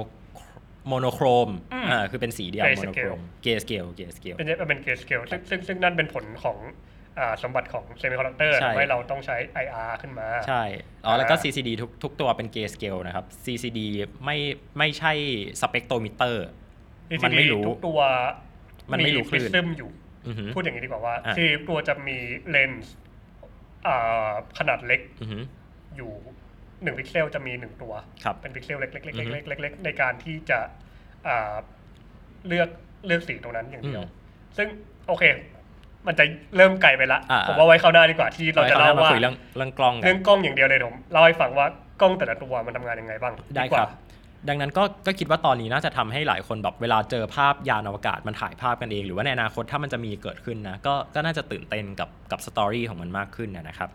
[0.88, 6.58] โมโนโครมอืมอ่า คือเป็นสีเดียว Gray โมโนโครม scale เกสเกล เกสเกล เป็นเป็นเกรสเกล ซึ่งซึ่งซึ่งนั่นเป็นผลของ
[7.18, 10.62] อ่าสมบัติของเซมิคอนดักเตอร์ใช่ทำให้เราต้องใช้ IR ขึ้นมา ใช่
[11.04, 13.80] อ๋อ แล้วก็อ่า CCD ทุกทุกตัวเป็นเกสเกลนะครับ CCD
[14.24, 14.38] ไม่
[14.78, 15.12] ไม่ใช่
[15.60, 16.46] สเปกโตมิเตอร์
[17.24, 18.00] มันไม่รู้ทุกตัว
[18.92, 19.90] มันไม่รู้คลื่นซึมอยู่
[20.26, 22.18] อือหือพูดอย่างนี้ดีกว่าว่าอะคือตัวจะมี
[22.50, 22.94] เลนส์
[23.86, 25.42] อ่าขนาดเล็กอือหือ
[25.96, 26.12] อยู่
[26.82, 27.92] หนึ่งพิกเซลจะมีหนึ่งตัว
[28.24, 30.58] ครับเป็นพิกเซลเล็กๆเล็กอือฮึๆเล็กๆเล็กๆในการที่จะ
[31.26, 31.54] อ่า
[32.48, 32.68] เลือก
[33.06, 34.68] เลือกสีตรงนั้นอย่างเดียวอืมซึ่ง
[35.08, 35.24] โอเค
[36.06, 36.24] มันจะ
[36.56, 41.66] เริ่มไกลไปละอ่าผมว่าไว้คราวหน้าดีกว่าที่เราจะเล่าอไมว่าคุยเรื่องเรื่องกล้องกัเรื่อนงกล้องอย่างเดียวเลยผมเล่าให้ฟังว่า
[42.00, 43.90] กล้องแต่ละตัวมันทำงานยังไงบ้างได้กว่าครับ
[44.48, 53.90] ดังนั้นก็ก็คิดว่าตอนนี้น่าจะทำให้หลายคนแบบเวลาเจอภาพยานอวกาศมันถ่ายภาพกันเอง หรือว่าในอนาคตถ้ามันจะมีเกิดขึ้นนะก็ก็น่าจะตื่นเต้นกับกับ story ของมันมากขึ้นนะนะครับ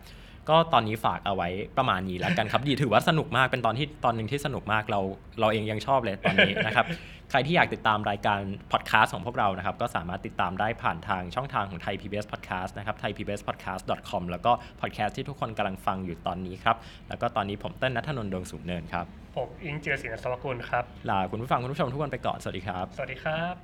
[0.48, 5.00] ก็ตอนนี้ฝากเอาไว้ประมาณนี้แล้วกันครับดีถือว่าสนุกมากเป็นตอนที่ตอนหนึ่งที่สนุกมากเรา
[5.40, 6.86] เราเองยังชอบเลยตอนนี้นะครับ
[7.34, 8.40] ใครที่อยากติดตามรายการ
[8.72, 16.76] พอดแคสต์ของพวกเรานะครับก็สามารถติดตามได้ผ่านทางช่องทางของไทย PBS Podcast นะครับ thaipbspodcast.com แล้วก็พอดแคสต์ที่ทุกคนกำลังฟังอยู่ตอนนี้ครับ
[17.08, 19.04] แล้วก็ตอนนี้ผมเต้นนัทนนท์ดวงสูงเนินครับ
[19.36, 23.54] ผมอิงเจอศิลป์สวัสกุลครับ ลาคุณผู้ฟังคุณผู้ชมทุกคนไปก่อน สวัสดีครับ สวัสดีครับ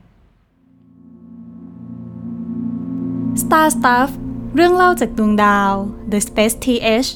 [3.42, 4.10] Star Stuff
[4.56, 5.72] เรื่องเล่าจากดวงดาว
[6.12, 7.08] The Space TH